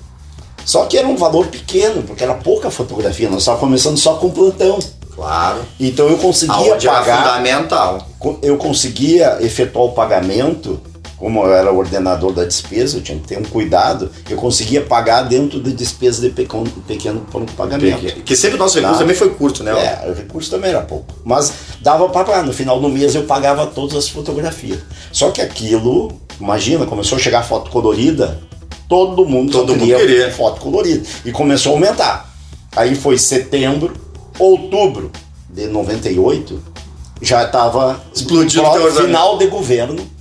Só 0.65 0.85
que 0.85 0.97
era 0.97 1.07
um 1.07 1.17
valor 1.17 1.47
pequeno, 1.47 2.03
porque 2.03 2.23
era 2.23 2.33
pouca 2.35 2.71
fotografia, 2.71 3.29
nós 3.29 3.39
estávamos 3.39 3.65
começando 3.65 3.97
só 3.97 4.13
com 4.15 4.29
plantão. 4.29 4.79
Claro. 5.13 5.59
Então 5.79 6.07
eu 6.07 6.17
conseguia 6.17 6.55
Aonde 6.55 6.87
pagar 6.87 7.17
fundamental. 7.17 8.07
eu 8.41 8.57
conseguia 8.57 9.37
efetuar 9.41 9.85
o 9.85 9.91
pagamento, 9.91 10.79
como 11.23 11.45
eu 11.45 11.53
era 11.53 11.71
o 11.71 11.77
ordenador 11.77 12.33
da 12.33 12.43
despesa, 12.43 12.97
eu 12.97 13.01
tinha 13.01 13.17
que 13.17 13.25
ter 13.25 13.37
um 13.37 13.43
cuidado, 13.43 14.11
eu 14.29 14.35
conseguia 14.35 14.81
pagar 14.81 15.21
dentro 15.21 15.61
de 15.61 15.71
despesa 15.71 16.21
de 16.21 16.29
pequeno, 16.29 16.65
pequeno 16.85 17.25
pagamento. 17.55 18.21
Que 18.25 18.35
sempre 18.35 18.57
o 18.57 18.59
nosso 18.59 18.75
recurso 18.75 18.95
Tá. 18.95 18.99
também 18.99 19.15
foi 19.15 19.29
curto, 19.29 19.63
né? 19.63 19.71
É, 19.71 20.09
o 20.09 20.13
recurso 20.13 20.51
também 20.51 20.71
era 20.71 20.81
pouco. 20.81 21.15
Mas 21.23 21.53
dava 21.79 22.09
para 22.09 22.25
pagar. 22.25 22.43
No 22.43 22.51
final 22.51 22.77
do 22.77 22.89
mês 22.89 23.15
eu 23.15 23.23
pagava 23.23 23.65
todas 23.67 23.95
as 23.95 24.09
fotografias. 24.09 24.79
Só 25.13 25.31
que 25.31 25.39
aquilo, 25.41 26.11
imagina, 26.41 26.85
começou 26.85 27.17
a 27.17 27.21
chegar 27.21 27.41
foto 27.43 27.71
colorida, 27.71 28.41
todo 28.89 29.25
mundo 29.25 29.49
Todo 29.53 29.69
mundo 29.69 29.79
queria 29.79 29.99
queria. 29.99 30.31
foto 30.33 30.59
colorida. 30.59 31.07
E 31.23 31.31
começou 31.31 31.71
a 31.71 31.75
aumentar. 31.75 32.35
Aí 32.75 32.95
foi 32.95 33.17
setembro, 33.17 33.93
outubro 34.37 35.09
de 35.49 35.67
98, 35.67 36.61
já 37.21 37.45
estava 37.45 38.01
Explodindo 38.13 38.61
o 38.61 38.91
final 38.91 39.37
de 39.37 39.47
governo. 39.47 40.11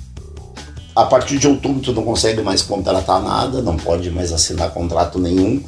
A 0.94 1.04
partir 1.04 1.38
de 1.38 1.48
outubro 1.48 1.80
tu 1.80 1.92
não 1.92 2.02
consegue 2.02 2.42
mais 2.42 2.62
contratar 2.62 3.22
nada, 3.22 3.62
não 3.62 3.76
pode 3.76 4.10
mais 4.10 4.32
assinar 4.32 4.70
contrato 4.70 5.18
nenhum. 5.18 5.62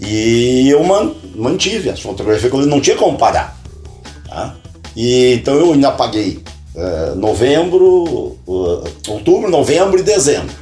E 0.00 0.68
eu 0.68 0.84
man- 0.84 1.14
mantive 1.34 1.88
as 1.88 2.00
fotografias, 2.00 2.50
que 2.50 2.56
eu 2.56 2.66
não 2.66 2.80
tinha 2.80 2.96
como 2.96 3.16
parar. 3.16 3.58
tá? 4.28 4.54
E, 4.94 5.34
então 5.34 5.54
eu 5.54 5.72
ainda 5.72 5.90
paguei 5.92 6.42
eh, 6.74 7.14
novembro, 7.16 8.36
eh, 8.46 8.90
outubro, 9.10 9.50
novembro 9.50 9.98
e 9.98 10.02
dezembro. 10.02 10.54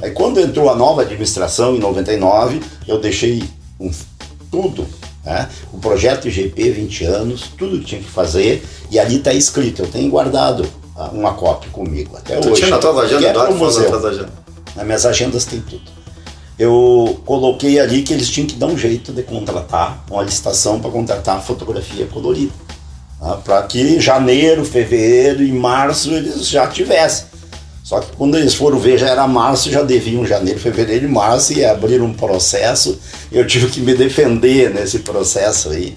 Aí 0.00 0.12
quando 0.12 0.40
entrou 0.40 0.70
a 0.70 0.74
nova 0.74 1.02
administração 1.02 1.74
em 1.76 1.78
99, 1.78 2.60
eu 2.86 2.98
deixei 2.98 3.42
um- 3.78 3.90
tudo, 4.50 4.86
né? 5.24 5.48
o 5.72 5.78
projeto 5.78 6.26
IGP 6.28 6.70
20 6.70 7.04
anos, 7.04 7.50
tudo 7.58 7.78
que 7.80 7.84
tinha 7.84 8.00
que 8.00 8.08
fazer, 8.08 8.64
e 8.90 8.98
ali 8.98 9.16
está 9.16 9.32
escrito, 9.34 9.82
eu 9.82 9.88
tenho 9.88 10.08
guardado 10.10 10.66
uma 11.12 11.34
cópia 11.34 11.70
comigo 11.70 12.16
até 12.16 12.36
Tu 12.38 12.48
hoje. 12.50 12.62
tinha 12.62 12.70
na 12.70 12.78
tua 12.78 13.02
agenda, 13.02 13.20
que 13.32 13.52
é 13.52 13.54
museu. 13.54 13.90
na 14.00 14.08
agenda. 14.08 14.32
Nas 14.76 14.84
minhas 14.86 15.06
agendas 15.06 15.44
tem 15.44 15.60
tudo. 15.60 15.82
Eu 16.58 17.20
coloquei 17.24 17.78
ali 17.78 18.02
que 18.02 18.12
eles 18.12 18.28
tinham 18.28 18.46
que 18.48 18.56
dar 18.56 18.66
um 18.66 18.76
jeito 18.76 19.12
de 19.12 19.22
contratar 19.22 20.04
uma 20.10 20.22
licitação 20.22 20.80
para 20.80 20.90
contratar 20.90 21.40
fotografia 21.42 22.06
colorida. 22.06 22.52
para 23.44 23.62
que 23.62 24.00
janeiro, 24.00 24.64
fevereiro 24.64 25.42
e 25.42 25.52
março 25.52 26.10
eles 26.10 26.48
já 26.48 26.66
tivessem. 26.66 27.26
Só 27.84 28.00
que 28.00 28.14
quando 28.16 28.36
eles 28.36 28.54
foram 28.54 28.78
ver, 28.78 28.98
já 28.98 29.08
era 29.08 29.26
março, 29.26 29.70
já 29.70 29.82
deviam 29.82 30.26
janeiro, 30.26 30.58
fevereiro 30.60 31.06
e 31.06 31.08
março 31.08 31.52
e 31.54 31.64
abriram 31.64 32.04
um 32.06 32.12
processo. 32.12 32.98
Eu 33.32 33.46
tive 33.46 33.68
que 33.68 33.80
me 33.80 33.94
defender 33.94 34.74
nesse 34.74 34.98
processo 34.98 35.70
aí. 35.70 35.96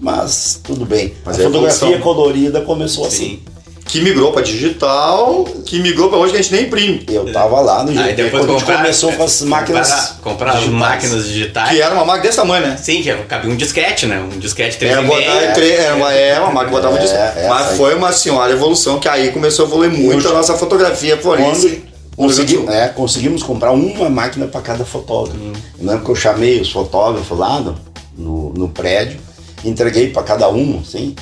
Mas 0.00 0.58
tudo 0.62 0.86
bem. 0.86 1.14
Mas 1.24 1.38
a 1.38 1.42
fotografia 1.42 1.98
colorida 1.98 2.60
começou 2.62 3.06
assim. 3.06 3.40
Que 3.88 4.00
migrou 4.00 4.32
pra 4.32 4.42
digital, 4.42 5.44
que 5.64 5.78
migrou 5.78 6.08
pra 6.08 6.18
hoje 6.18 6.32
que 6.32 6.38
a 6.38 6.42
gente 6.42 6.52
nem 6.52 6.64
imprime. 6.64 7.04
Eu 7.08 7.32
tava 7.32 7.60
lá 7.60 7.84
no 7.84 7.90
Aí 7.98 8.14
depois 8.14 8.42
quando 8.42 8.50
a 8.50 8.52
gente 8.54 8.60
comprar, 8.64 8.76
começou 8.82 9.12
com 9.12 9.22
as 9.22 9.40
máquinas. 9.42 9.88
comprar, 9.88 10.20
comprar 10.22 10.50
as 10.50 10.56
digitais. 10.58 10.78
máquinas 10.80 11.24
digitais. 11.26 11.70
Que 11.70 11.80
era 11.82 11.94
uma 11.94 12.04
máquina 12.04 12.24
desse 12.24 12.36
tamanho, 12.36 12.66
né? 12.66 12.76
Sim, 12.76 13.00
que 13.02 13.14
cabia 13.24 13.50
um 13.50 13.56
disquete, 13.56 14.06
né? 14.06 14.20
Um 14.20 14.38
disquete 14.38 14.76
3,5. 14.78 14.90
Era, 14.90 15.02
botar, 15.02 15.44
entre- 15.50 15.70
era 15.70 15.94
uma, 15.94 16.12
é, 16.12 16.38
uma 16.40 16.50
máquina 16.50 16.64
que 16.64 16.70
botava 16.72 16.96
É, 16.98 17.00
disso. 17.00 17.14
essa 17.14 17.48
Mas 17.48 17.68
aí. 17.70 17.76
foi 17.76 17.94
uma 17.94 18.12
senhora 18.12 18.52
evolução 18.52 18.98
que 18.98 19.08
aí 19.08 19.30
começou 19.30 19.64
a 19.64 19.68
evoluir 19.68 19.90
muito 19.92 20.26
Eu- 20.26 20.30
a 20.32 20.34
nossa 20.34 20.54
fotografia 20.56 21.16
forense. 21.16 21.84
Consegui- 22.16 22.64
é, 22.68 22.88
conseguimos 22.88 23.42
comprar 23.42 23.70
uma 23.72 24.08
máquina 24.10 24.46
para 24.46 24.60
cada 24.62 24.84
fotógrafo. 24.84 25.38
Eu 25.78 25.86
lembro 25.86 26.04
que 26.04 26.10
eu 26.10 26.16
chamei 26.16 26.60
os 26.60 26.72
fotógrafos 26.72 27.38
lá 27.38 27.60
no, 27.60 27.76
no, 28.16 28.52
no 28.54 28.68
prédio, 28.70 29.20
entreguei 29.64 30.08
para 30.08 30.22
cada 30.22 30.48
um, 30.48 30.80
assim, 30.80 31.14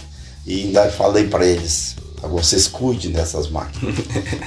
e 0.47 0.63
ainda 0.67 0.89
falei 0.91 1.25
para 1.25 1.45
eles: 1.45 1.97
"Ah, 2.25 2.29
vocês 2.29 2.67
cuidem 2.67 3.11
dessas 3.11 3.49
máquinas. 3.49 3.95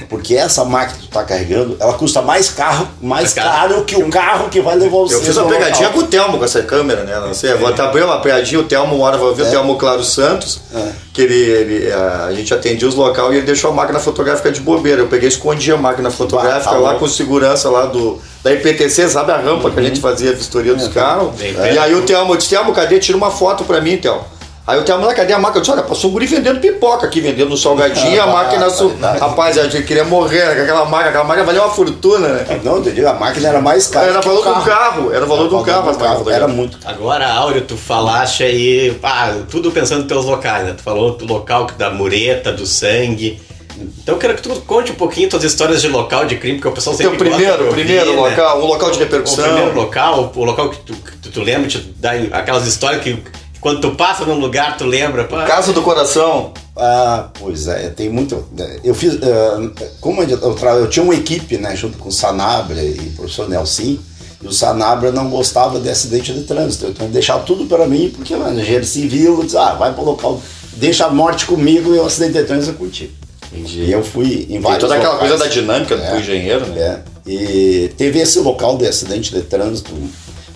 Porque 0.09 0.35
essa 0.35 0.65
máquina 0.65 0.99
que 0.99 1.07
tu 1.07 1.11
tá 1.11 1.23
carregando, 1.23 1.77
ela 1.79 1.93
custa 1.93 2.21
mais, 2.21 2.49
carro, 2.49 2.87
mais 3.01 3.33
caro. 3.33 3.83
que 3.85 3.95
o 3.95 4.09
carro 4.09 4.49
que 4.49 4.61
vai 4.61 4.75
levar 4.75 4.97
vocês. 4.97 5.19
Eu 5.19 5.25
fiz 5.25 5.37
uma 5.37 5.47
pegadinha 5.49 5.87
local." 5.87 6.01
com 6.01 6.07
o 6.07 6.09
Telmo 6.09 6.37
com 6.37 6.45
essa 6.45 6.61
câmera, 6.63 7.03
né? 7.03 7.19
Não 7.19 7.33
sei, 7.33 7.51
eu 7.53 7.59
vou 7.59 7.67
até 7.69 7.81
abrir 7.81 8.03
uma 8.03 8.19
pegadinha, 8.21 8.59
o 8.59 8.63
Telmo, 8.63 8.95
uma 8.95 9.05
hora 9.05 9.17
vai 9.17 9.33
ver 9.33 9.43
o 9.43 9.47
É. 9.47 9.49
Telmo 9.49 9.75
Claro 9.77 10.03
Santos, 10.03 10.59
É. 10.73 10.91
que 11.13 11.21
ele, 11.21 11.35
ele, 11.35 11.93
a 11.93 12.31
gente 12.33 12.53
atendia 12.53 12.87
os 12.87 12.95
local 12.95 13.33
e 13.33 13.37
ele 13.37 13.45
deixou 13.45 13.71
a 13.71 13.73
máquina 13.73 13.99
fotográfica 13.99 14.51
de 14.51 14.59
bobeira. 14.61 15.01
Eu 15.01 15.07
peguei 15.07 15.27
e 15.27 15.31
escondi 15.31 15.71
a 15.71 15.77
máquina 15.77 16.09
fotográfica 16.11 16.71
tá 16.71 16.77
lá 16.77 16.95
com 16.95 17.07
segurança 17.07 17.69
lá 17.69 17.85
do, 17.85 18.19
da 18.43 18.51
IPTC, 18.53 19.09
sabe 19.09 19.31
a 19.31 19.37
rampa 19.37 19.69
que 19.71 19.79
a 19.79 19.83
gente 19.83 19.99
fazia 19.99 20.31
a 20.31 20.33
vistoria 20.33 20.73
dos 20.73 20.87
carros? 20.87 21.35
Bem 21.35 21.53
E 21.53 21.77
aí 21.77 21.93
o 21.95 22.01
Telmo, 22.03 22.35
disse, 22.37 22.49
Telmo, 22.49 22.73
cadê? 22.73 22.99
Tira 22.99 23.17
uma 23.17 23.31
foto 23.31 23.63
pra 23.63 23.81
mim, 23.81 23.97
Telmo. 23.97 24.36
Aí 24.67 24.77
eu 24.77 24.83
tenho 24.83 24.97
a 24.97 25.01
mulher, 25.01 25.15
cadê 25.15 25.31
a 25.31 25.39
máquina? 25.39 25.59
Eu 25.59 25.61
disse, 25.61 25.71
olha, 25.71 25.81
passou 25.83 26.09
um 26.09 26.13
guri 26.13 26.25
vendendo 26.25 26.59
pipoca 26.59 27.07
aqui, 27.07 27.21
vendendo 27.21 27.53
um 27.53 27.55
salgadinho, 27.55 28.21
a 28.21 28.27
máquina... 28.27 28.69
Su... 28.69 28.93
Rapaz, 28.99 29.55
eu 29.55 29.69
queria 29.69 30.03
morrer 30.03 30.45
né, 30.45 30.55
com 30.55 30.61
aquela 30.63 30.83
máquina, 30.83 31.09
aquela 31.09 31.23
máquina 31.23 31.45
valia 31.45 31.61
uma 31.61 31.69
fortuna, 31.73 32.27
né? 32.27 32.59
Não, 32.65 32.75
eu 32.75 32.81
digo, 32.81 33.07
a 33.07 33.13
máquina 33.13 33.47
era 33.47 33.61
mais 33.61 33.87
cara. 33.87 34.07
Era 34.07 34.19
valor 34.21 34.45
o 34.45 34.53
do 34.53 34.65
carro, 34.65 35.13
era 35.13 35.25
valor 35.25 35.47
do 35.47 35.63
carro. 35.63 35.85
máquinas 35.85 36.27
Era 36.27 36.49
muito 36.49 36.77
caro. 36.79 36.95
Agora, 36.95 37.31
Áureo, 37.31 37.61
tu 37.61 37.77
falaste 37.77 38.43
aí, 38.43 38.97
ah, 39.01 39.37
tudo 39.49 39.71
pensando 39.71 39.99
nos 39.99 40.07
teus 40.07 40.25
locais, 40.25 40.65
né? 40.65 40.73
Tu 40.75 40.83
falou 40.83 41.15
do 41.15 41.25
local 41.25 41.67
da 41.77 41.89
mureta, 41.89 42.51
do 42.51 42.65
sangue. 42.65 43.39
Então 43.79 44.15
eu 44.15 44.19
quero 44.19 44.35
que 44.35 44.41
tu 44.41 44.49
conte 44.65 44.91
um 44.91 44.95
pouquinho 44.95 45.29
tuas 45.29 45.43
histórias 45.43 45.81
de 45.81 45.87
local 45.87 46.25
de 46.25 46.35
crime, 46.35 46.55
porque 46.57 46.67
o 46.67 46.71
pessoal 46.71 46.95
Teu 46.95 47.11
sempre 47.11 47.29
gosta 47.29 47.43
primeiro, 47.43 47.63
de 47.63 47.69
ouvir, 47.69 47.85
primeiro 47.85 48.11
né? 48.15 48.29
local, 48.29 48.61
um 48.61 48.65
local 48.65 48.91
de 48.91 48.97
O 48.97 48.99
repercussão. 48.99 49.45
primeiro 49.45 49.75
local, 49.75 50.31
o 50.35 50.43
local 50.43 50.69
que 50.71 50.77
tu, 50.79 50.93
que 50.93 51.29
tu, 51.29 51.41
lembra, 51.41 51.69
te 51.69 51.77
dá 51.95 52.11
aquelas 52.31 52.65
histórias 52.65 53.01
que 53.03 53.17
quando 53.61 53.81
tu 53.81 53.91
passa 53.95 54.23
num 54.25 54.39
lugar, 54.39 54.77
tu 54.77 54.85
lembra. 54.85 55.23
pá, 55.25 55.45
Casa 55.45 55.73
do 55.73 55.81
Coração. 55.81 56.53
Ah, 56.75 57.29
pois 57.39 57.67
é, 57.67 57.89
tem 57.89 58.09
muito. 58.09 58.45
Eu 58.83 58.93
fiz. 58.93 59.17
ah, 59.23 59.69
como 59.99 60.21
eu, 60.23 60.29
eu, 60.29 60.53
tra- 60.55 60.75
eu 60.75 60.89
tinha 60.89 61.03
uma 61.03 61.15
equipe, 61.15 61.57
né, 61.57 61.75
junto 61.75 61.97
com 61.97 62.09
o 62.09 62.11
Sanabra 62.11 62.81
e 62.81 62.91
o 62.99 63.11
professor 63.17 63.49
Nelson, 63.49 63.97
e 64.43 64.47
o 64.47 64.51
Sanabra 64.51 65.11
não 65.11 65.29
gostava 65.29 65.79
de 65.79 65.89
acidente 65.89 66.31
de 66.33 66.41
trânsito. 66.43 66.85
Então 66.87 67.05
ele 67.07 67.13
deixava 67.13 67.43
tudo 67.43 67.65
para 67.65 67.87
mim, 67.87 68.11
porque 68.15 68.35
mano, 68.35 68.59
engenheiro 68.59 68.85
civil, 68.85 69.41
diz, 69.43 69.55
ah, 69.55 69.73
vai 69.73 69.91
para 69.91 70.01
o 70.01 70.05
local, 70.05 70.39
deixa 70.73 71.05
a 71.05 71.09
morte 71.09 71.45
comigo 71.47 71.95
e 71.95 71.97
o 71.97 72.05
acidente 72.05 72.33
de 72.33 72.43
trânsito 72.43 72.75
é 72.75 72.77
contigo. 72.77 73.13
E 73.53 73.91
eu 73.91 74.03
fui 74.03 74.45
em 74.49 74.59
vários 74.59 74.81
toda 74.81 74.95
aquela 74.95 75.13
locais. 75.13 75.31
coisa 75.31 75.43
da 75.43 75.49
dinâmica 75.49 75.95
do 75.97 76.03
É. 76.03 76.19
engenheiro, 76.19 76.65
né? 76.67 76.79
É, 76.79 76.99
e 77.31 77.89
teve 77.97 78.19
esse 78.19 78.39
local 78.39 78.77
de 78.77 78.85
acidente 78.85 79.33
de 79.33 79.41
trânsito 79.41 79.91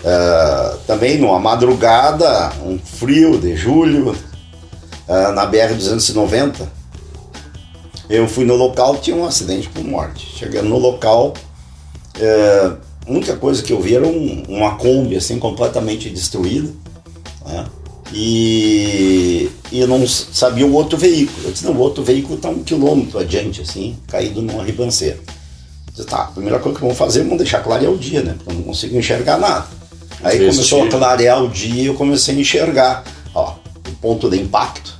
ah, 0.06 0.78
também 0.88 1.18
numa 1.18 1.40
madrugada, 1.40 2.52
um 2.66 2.78
frio 2.80 3.38
de 3.40 3.56
julho, 3.56 4.16
ah, 5.08 5.32
na 5.32 5.46
BR-290. 5.46 6.68
Eu 8.10 8.28
fui 8.28 8.44
no 8.46 8.56
local, 8.56 8.98
tinha 8.98 9.16
um 9.16 9.26
acidente 9.26 9.70
com 9.70 9.82
morte. 9.82 10.28
Chegando 10.38 10.68
no 10.68 10.78
local, 10.78 11.34
eh, 12.20 12.72
a 13.08 13.10
única 13.10 13.38
coisa 13.38 13.64
que 13.64 13.72
eu 13.72 13.80
vi 13.82 13.96
era 13.96 14.06
um- 14.06 14.44
uma 14.50 14.76
Kombi 14.76 15.16
assim, 15.16 15.40
completamente 15.40 16.10
destruída. 16.10 16.70
né? 17.46 17.66
E, 18.14 19.50
e 19.72 19.80
eu 19.80 19.88
não 19.88 20.06
sabia 20.06 20.68
o 20.68 20.74
outro 20.74 20.98
veículo. 20.98 21.46
Eu 21.46 21.52
disse, 21.54 21.64
não, 21.66 21.72
o 21.74 21.80
outro 21.80 22.04
veículo 22.04 22.36
está 22.36 22.50
um 22.50 22.62
quilômetro 22.62 23.18
adiante, 23.18 23.62
assim, 23.62 23.96
caído 24.10 24.42
numa 24.42 24.62
ribanceira. 24.64 25.16
Eu 25.16 25.94
disse, 25.96 26.08
tá, 26.08 26.24
a 26.24 26.28
primeira 26.28 26.60
coisa 26.60 26.78
que 26.78 26.84
vamos 26.84 26.98
fazer 26.98 27.22
é 27.22 27.24
vamos 27.24 27.38
deixar 27.38 27.62
clarear 27.64 27.92
o 27.92 27.98
dia, 27.98 28.22
né? 28.22 28.34
Porque 28.38 28.52
eu 28.52 28.56
não 28.56 28.64
consigo 28.64 28.98
enxergar 28.98 29.38
nada. 29.38 29.66
Aí 30.24 30.38
começou 30.38 30.84
a 30.84 30.88
clarear 30.88 31.44
o 31.44 31.50
dia 31.50 31.84
e 31.84 31.86
eu 31.88 31.96
comecei 31.96 32.36
a 32.36 32.40
enxergar, 32.40 33.04
ó, 33.34 33.56
o 33.88 33.92
ponto 34.02 34.30
de 34.30 34.40
impacto, 34.40 34.94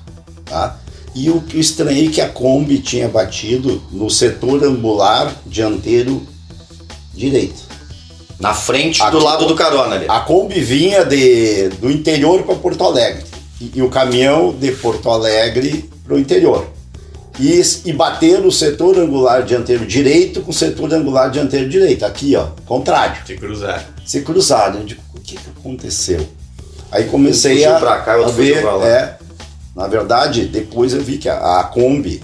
tá? 0.46 0.78
E 1.14 1.30
o 1.30 1.42
que 1.42 1.58
eu 1.58 1.62
estranhei 1.62 2.08
é 2.08 2.12
que 2.12 2.22
a 2.22 2.30
Kombi 2.30 2.80
tinha 2.80 3.08
batido 3.08 3.82
no 3.92 4.10
setor 4.10 4.64
angular 4.64 5.36
dianteiro 5.46 6.26
direito. 7.14 7.70
Na 8.40 8.54
frente 8.54 9.00
do 9.12 9.20
lado 9.20 9.46
do 9.46 9.54
carona 9.54 9.96
ali. 9.96 10.06
A 10.08 10.22
Kombi 10.22 10.60
vinha 10.60 11.04
de, 11.04 11.70
do 11.80 11.92
interior 11.92 12.42
para 12.44 12.56
Porto 12.56 12.84
Alegre 12.84 13.24
e, 13.60 13.72
e 13.76 13.82
o 13.82 13.90
caminhão 13.90 14.52
de 14.52 14.72
Porto 14.72 15.10
Alegre 15.10 15.90
para 16.04 16.16
o 16.16 16.20
interior. 16.20 16.68
E, 17.40 17.62
e 17.86 17.94
bater 17.94 18.46
o 18.46 18.52
setor 18.52 18.98
angular 18.98 19.44
dianteiro 19.44 19.86
direito 19.86 20.42
com 20.42 20.52
o 20.52 20.54
setor 20.54 20.94
angular 20.94 21.30
dianteiro 21.30 21.70
direito. 21.70 22.06
Aqui, 22.06 22.36
ó, 22.36 22.48
contrário. 22.66 23.22
Se 23.26 23.36
cruzar. 23.36 23.86
Se 24.12 24.19
cruzaram. 24.24 24.80
Eu 24.80 24.84
digo, 24.86 25.02
o 25.15 25.21
que, 25.21 25.38
que 25.38 25.50
aconteceu? 25.58 26.28
Aí 26.91 27.06
comecei 27.06 27.63
a, 27.63 27.80
pra 27.80 28.02
cá, 28.02 28.15
a 28.15 28.28
ver. 28.28 28.60
pra 28.62 28.76
lá. 28.76 28.86
É, 28.86 29.17
na 29.74 29.88
verdade, 29.88 30.47
depois 30.47 30.93
eu 30.93 31.02
vi 31.02 31.17
que 31.17 31.30
a, 31.30 31.62
a 31.62 31.63
Kombi 31.63 32.21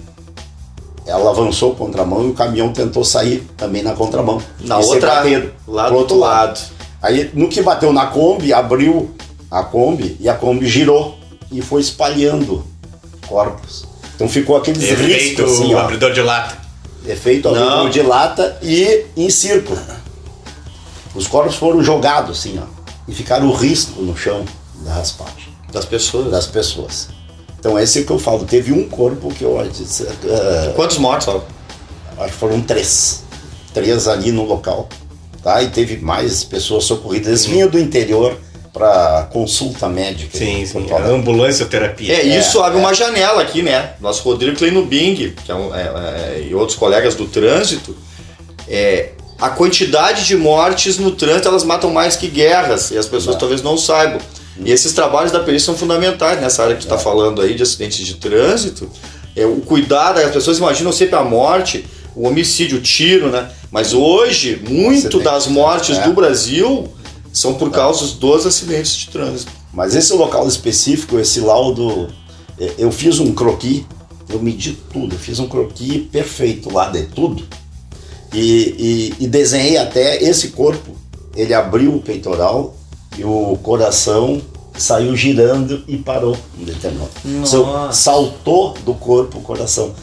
ela 1.05 1.29
avançou 1.29 1.73
contramão 1.75 2.25
e 2.25 2.31
o 2.31 2.33
caminhão 2.33 2.73
tentou 2.73 3.05
sair 3.05 3.47
também 3.55 3.83
na 3.83 3.93
contramão. 3.93 4.41
Na 4.59 4.79
outra, 4.79 5.15
bateram 5.15 5.49
lá 5.65 5.85
pro 5.85 5.95
outro 5.95 6.17
lado. 6.19 6.59
lado. 6.59 6.71
Aí 7.01 7.31
no 7.33 7.47
que 7.47 7.61
bateu 7.61 7.93
na 7.93 8.07
Kombi, 8.07 8.51
abriu 8.51 9.09
a 9.49 9.63
Kombi 9.63 10.17
e 10.19 10.27
a 10.27 10.33
Kombi 10.33 10.67
girou 10.67 11.17
e 11.49 11.61
foi 11.61 11.79
espalhando 11.79 12.65
corpos. 13.29 13.85
Então 14.13 14.27
ficou 14.27 14.57
aqueles 14.57 14.83
Efeito 14.83 15.45
riscos 15.45 15.61
assim, 15.61 15.73
ó, 15.73 15.79
abridor 15.79 16.11
de 16.11 16.21
lata. 16.21 16.57
efeito 17.05 17.49
Não. 17.49 17.63
abridor 17.65 17.89
de 17.91 18.01
lata 18.01 18.57
e 18.61 19.05
em 19.15 19.29
círculo. 19.29 19.79
Os 21.17 21.25
corpos 21.27 21.55
foram 21.55 21.83
jogados 21.83 22.37
assim, 22.39 22.59
ó, 22.59 22.65
e 23.07 23.13
ficaram 23.13 23.47
o 23.47 23.53
risco 23.53 24.01
no 24.01 24.15
chão 24.15 24.45
da 24.85 24.93
raspagem 24.93 25.51
Das 25.71 25.83
pessoas. 25.83 26.29
das 26.31 26.45
pessoas. 26.45 27.09
Então 27.59 27.77
esse 27.79 27.99
é 27.99 28.01
o 28.03 28.05
que 28.05 28.11
eu 28.11 28.19
falo. 28.19 28.45
Teve 28.45 28.71
um 28.71 28.87
corpo 28.87 29.33
que 29.33 29.43
eu 29.43 29.57
disse, 29.67 30.07
ah, 30.07 30.73
Quantos 30.75 30.99
mortos, 30.99 31.27
ó? 31.27 31.41
acho 32.19 32.33
que 32.33 32.39
foram 32.39 32.61
três. 32.61 33.23
Três 33.73 34.07
ali 34.07 34.31
no 34.31 34.43
local. 34.45 34.87
Tá? 35.43 35.61
E 35.63 35.69
teve 35.69 35.97
mais 35.97 36.43
pessoas 36.43 36.83
socorridas. 36.83 37.27
Eles 37.27 37.45
vinham 37.45 37.67
do 37.67 37.79
interior 37.79 38.37
para 38.71 39.27
consulta 39.31 39.89
médica. 39.89 40.37
Sim, 40.37 40.61
em 40.61 40.65
sim. 40.67 40.87
Ambulância 40.93 41.65
terapia. 41.65 42.13
É, 42.13 42.37
isso 42.37 42.61
abre 42.61 42.77
uma 42.77 42.93
janela 42.93 43.41
aqui, 43.41 43.63
né? 43.63 43.93
Nosso 43.99 44.21
Rodrigo 44.23 44.55
Kleino 44.55 44.85
Bing, 44.85 45.33
que 45.43 45.51
é 45.51 45.55
um, 45.55 45.73
é, 45.73 45.81
é, 45.81 46.47
e 46.47 46.53
outros 46.53 46.77
colegas 46.77 47.15
do 47.15 47.25
trânsito, 47.27 47.95
é, 48.67 49.11
a 49.39 49.49
quantidade 49.49 50.25
de 50.25 50.35
mortes 50.35 50.97
no 50.97 51.11
trânsito 51.11 51.47
elas 51.47 51.63
matam 51.63 51.91
mais 51.91 52.15
que 52.15 52.27
guerras 52.27 52.91
e 52.91 52.97
as 52.97 53.05
pessoas 53.05 53.35
Não. 53.35 53.39
talvez 53.39 53.61
não 53.61 53.77
saibam. 53.77 54.19
E 54.63 54.71
esses 54.71 54.93
trabalhos 54.93 55.31
da 55.31 55.39
perícia 55.39 55.67
são 55.67 55.75
fundamentais 55.75 56.41
nessa 56.41 56.63
área 56.63 56.75
que 56.75 56.81
tu 56.81 56.85
está 56.85 56.97
falando 56.97 57.41
aí 57.41 57.53
de 57.53 57.61
acidentes 57.61 58.05
de 58.05 58.15
trânsito. 58.15 58.89
É, 59.35 59.45
o 59.45 59.57
cuidado, 59.57 60.19
as 60.19 60.31
pessoas 60.31 60.57
imaginam 60.57 60.91
sempre 60.91 61.15
a 61.15 61.23
morte, 61.23 61.85
o 62.15 62.27
homicídio, 62.27 62.79
o 62.79 62.81
tiro, 62.81 63.29
né? 63.29 63.51
Mas 63.69 63.93
hoje, 63.93 64.59
muito 64.67 65.19
das 65.19 65.45
mortes 65.45 65.97
é. 65.97 66.03
do 66.03 66.13
Brasil 66.13 66.91
são 67.31 67.53
por 67.53 67.69
causa 67.69 68.15
dos 68.15 68.47
acidentes 68.47 68.95
de 68.95 69.09
trânsito. 69.09 69.51
Mas 69.71 69.95
esse 69.95 70.11
local 70.13 70.47
específico, 70.47 71.19
esse 71.19 71.39
laudo, 71.39 72.07
eh, 72.59 72.73
eu 72.79 72.91
fiz 72.91 73.19
um 73.19 73.31
croqui, 73.35 73.85
eu 74.27 74.39
medi 74.39 74.75
tudo, 74.91 75.13
eu 75.13 75.19
fiz 75.19 75.37
um 75.37 75.47
croqui 75.47 76.09
perfeito 76.11 76.73
lá 76.73 76.89
de 76.89 77.03
tudo. 77.03 77.43
E, 78.39 79.13
e- 79.19 79.23
e 79.23 79.27
desenhei 79.27 79.77
até 79.77 80.21
esse 80.23 80.49
corpo. 80.49 80.91
Ele 81.35 81.53
abriu 81.53 81.93
o 81.95 81.99
peitoral 82.01 82.75
e 83.17 83.23
o 83.23 83.57
coração 83.63 84.41
saiu 84.77 85.15
girando 85.15 85.83
e 85.87 85.97
parou 85.97 86.37
um 86.59 86.63
determinado. 86.63 87.09
Nossa. 87.25 87.93
Saltou 87.93 88.73
do 88.85 88.93
corpo 88.93 89.39
o 89.39 89.41
coração. 89.41 89.93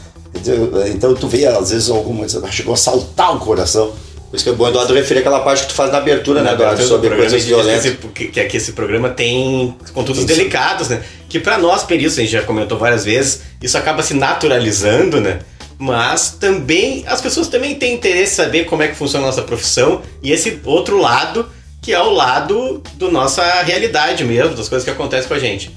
Então 0.93 1.13
tu 1.15 1.27
vê, 1.27 1.45
às 1.45 1.69
vezes, 1.71 1.89
alguma 1.89 2.25
chegou 2.51 2.73
a 2.73 2.77
saltar 2.77 3.35
o 3.35 3.39
coração. 3.39 3.91
Por 4.29 4.35
isso 4.35 4.43
que 4.43 4.49
é 4.49 4.53
bom, 4.53 4.67
Eduardo, 4.67 4.93
referir 4.93 5.19
aquela 5.19 5.39
parte 5.39 5.61
que 5.63 5.69
tu 5.69 5.73
faz 5.75 5.91
na 5.91 5.99
abertura, 5.99 6.41
né, 6.41 6.47
Na 6.49 6.53
Eduardo, 6.55 6.75
abertura 6.75 6.97
do 6.99 7.03
sobre 7.03 7.15
coisas 7.21 7.41
que 7.41 7.47
que 7.47 7.55
violentas. 7.55 7.85
esse- 7.85 7.97
Que, 8.13 8.27
que 8.27 8.39
aqui 8.41 8.57
esse 8.57 8.73
programa 8.73 9.09
tem 9.09 9.73
conteúdos 9.93 10.17
Isso. 10.25 10.27
delicados, 10.27 10.89
né? 10.89 11.01
Que 11.29 11.39
pra 11.39 11.57
nós, 11.57 11.83
peritos, 11.83 12.17
a 12.17 12.21
gente 12.21 12.31
já 12.31 12.41
comentou 12.41 12.77
várias 12.77 13.05
vezes, 13.05 13.41
isso 13.61 13.77
acaba 13.77 14.03
se 14.03 14.13
naturalizando, 14.13 15.21
né? 15.21 15.39
Mas 15.77 16.31
também, 16.31 17.03
as 17.07 17.21
pessoas 17.21 17.47
também 17.47 17.75
têm 17.75 17.95
interesse 17.95 18.33
em 18.33 18.35
saber 18.35 18.65
como 18.65 18.81
é 18.81 18.87
que 18.87 18.95
funciona 18.95 19.25
a 19.25 19.29
nossa 19.29 19.41
profissão 19.41 20.01
e 20.23 20.31
esse 20.31 20.59
outro 20.63 20.97
lado, 20.97 21.49
que 21.81 21.93
é 21.93 21.99
o 21.99 22.11
lado 22.11 22.81
da 22.95 23.09
nossa 23.09 23.43
realidade 23.63 24.23
mesmo, 24.23 24.55
das 24.55 24.69
coisas 24.69 24.85
que 24.85 24.91
acontecem 24.91 25.27
com 25.27 25.33
a 25.33 25.39
gente. 25.39 25.75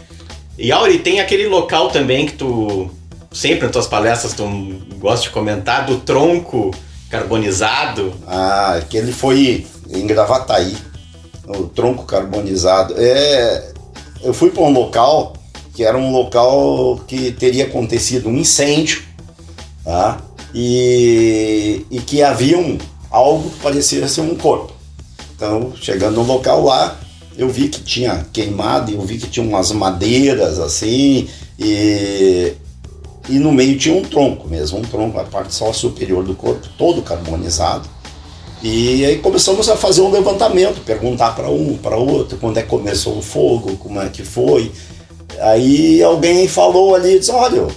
E 0.56 0.70
Auri, 0.72 0.98
tem 0.98 1.20
aquele 1.20 1.46
local 1.48 1.90
também 1.90 2.26
que 2.26 2.32
tu, 2.32 2.90
sempre 3.32 3.64
nas 3.64 3.72
tuas 3.72 3.86
palestras, 3.86 4.34
tu 4.34 4.44
gosta 4.98 5.24
de 5.24 5.30
comentar, 5.30 5.84
do 5.86 5.98
tronco 5.98 6.72
carbonizado. 7.10 8.12
Ah, 8.26 8.74
aquele 8.76 9.12
foi 9.12 9.66
em 9.90 10.06
Gravataí, 10.06 10.76
o 11.46 11.64
tronco 11.64 12.04
carbonizado. 12.04 12.94
É, 12.96 13.72
eu 14.22 14.32
fui 14.32 14.50
para 14.50 14.62
um 14.62 14.72
local 14.72 15.34
que 15.78 15.84
era 15.84 15.96
um 15.96 16.10
local 16.10 17.00
que 17.06 17.30
teria 17.30 17.66
acontecido 17.66 18.28
um 18.28 18.36
incêndio, 18.36 19.04
tá? 19.88 20.20
E, 20.54 21.86
e 21.90 21.98
que 22.00 22.22
havia 22.22 22.58
um, 22.58 22.76
algo 23.10 23.48
que 23.48 23.58
parecia 23.60 24.06
ser 24.06 24.20
um 24.20 24.34
corpo. 24.34 24.70
Então, 25.34 25.72
chegando 25.80 26.16
no 26.16 26.24
local 26.24 26.62
lá, 26.62 27.00
eu 27.38 27.48
vi 27.48 27.68
que 27.68 27.80
tinha 27.80 28.26
queimado, 28.30 28.92
eu 28.92 29.00
vi 29.00 29.16
que 29.16 29.26
tinha 29.28 29.46
umas 29.46 29.72
madeiras 29.72 30.58
assim, 30.58 31.26
e, 31.58 32.52
e 33.30 33.38
no 33.38 33.50
meio 33.50 33.78
tinha 33.78 33.94
um 33.94 34.02
tronco 34.02 34.46
mesmo, 34.46 34.78
um 34.78 34.82
tronco, 34.82 35.18
a 35.18 35.24
parte 35.24 35.54
só 35.54 35.72
superior 35.72 36.22
do 36.22 36.34
corpo, 36.34 36.68
todo 36.76 37.00
carbonizado. 37.00 37.88
E 38.62 39.06
aí 39.06 39.18
começamos 39.20 39.70
a 39.70 39.76
fazer 39.76 40.02
um 40.02 40.10
levantamento, 40.10 40.84
perguntar 40.84 41.34
para 41.34 41.48
um, 41.48 41.78
para 41.78 41.96
outro, 41.96 42.36
quando 42.36 42.58
é 42.58 42.62
que 42.62 42.68
começou 42.68 43.16
o 43.16 43.22
fogo, 43.22 43.76
como 43.78 44.02
é 44.02 44.10
que 44.10 44.22
foi. 44.22 44.70
Aí 45.40 46.02
alguém 46.02 46.46
falou 46.46 46.94
ali, 46.94 47.18
disse, 47.18 47.30
olha, 47.30 47.68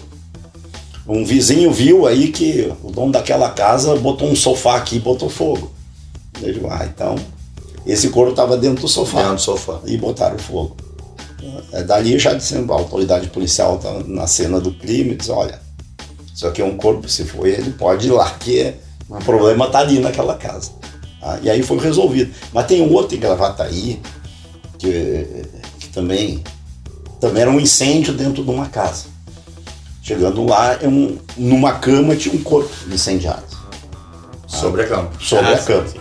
um 1.12 1.26
vizinho 1.26 1.72
viu 1.72 2.08
aí 2.08 2.30
que 2.30 2.72
o 2.82 2.90
dono 2.92 3.12
daquela 3.12 3.50
casa 3.50 3.96
botou 3.98 4.30
um 4.30 4.36
sofá 4.36 4.78
aqui 4.78 4.96
e 4.96 5.00
botou 5.00 5.30
fogo. 5.30 5.72
Eu 6.42 6.54
digo, 6.54 6.68
ah, 6.70 6.86
então 6.86 7.16
esse 7.86 8.10
couro 8.10 8.32
estava 8.32 8.56
dentro 8.56 8.84
do 8.84 8.88
sofá 8.88 9.20
Dentro 9.20 9.36
do 9.36 9.42
sofá. 9.42 9.80
e 9.86 9.98
botaram 9.98 10.38
fogo. 10.38 10.78
É, 11.74 11.84
dali 11.84 12.18
já 12.18 12.34
dizendo, 12.34 12.72
a 12.72 12.78
autoridade 12.78 13.28
policial 13.28 13.76
está 13.76 13.92
na 14.06 14.28
cena 14.28 14.60
do 14.62 14.72
crime, 14.72 15.16
diz, 15.16 15.30
olha, 15.30 15.60
isso 16.34 16.48
aqui 16.48 16.62
é 16.62 16.66
um 16.66 16.78
corpo, 16.78 17.10
se 17.10 17.26
for 17.26 17.46
ele, 17.46 17.72
pode 17.72 18.08
ir 18.08 18.12
lá, 18.12 18.30
que 18.30 18.74
o 19.10 19.18
problema 19.18 19.66
está 19.66 19.80
ali 19.80 20.00
naquela 20.00 20.36
casa. 20.36 20.72
Ah, 21.22 21.40
e 21.42 21.50
aí 21.50 21.62
foi 21.62 21.78
resolvido. 21.80 22.34
Mas 22.54 22.68
tem 22.68 22.82
um 22.82 22.94
outro 22.94 23.16
em 23.18 23.20
Gravataí, 23.20 24.00
que, 24.78 25.28
que 25.80 25.90
também, 25.90 26.44
também 27.20 27.42
era 27.42 27.52
um 27.52 27.60
incêndio 27.60 28.14
dentro 28.14 28.44
de 28.44 28.50
uma 28.50 28.68
casa. 28.68 29.06
Chegando 30.02 30.44
lá, 30.46 30.78
é 30.82 30.88
um, 30.88 31.18
numa 31.38 31.74
cama 31.74 32.16
tinha 32.16 32.34
um 32.34 32.42
corpo 32.42 32.72
incendiado. 32.92 33.44
Sobre 34.48 34.84
a 34.84 34.88
cama. 34.88 35.10
Sobre 35.20 35.46
Ah, 35.48 35.54
a 35.54 35.58
sim, 35.60 35.66
cama. 35.68 35.88
sim. 35.88 36.00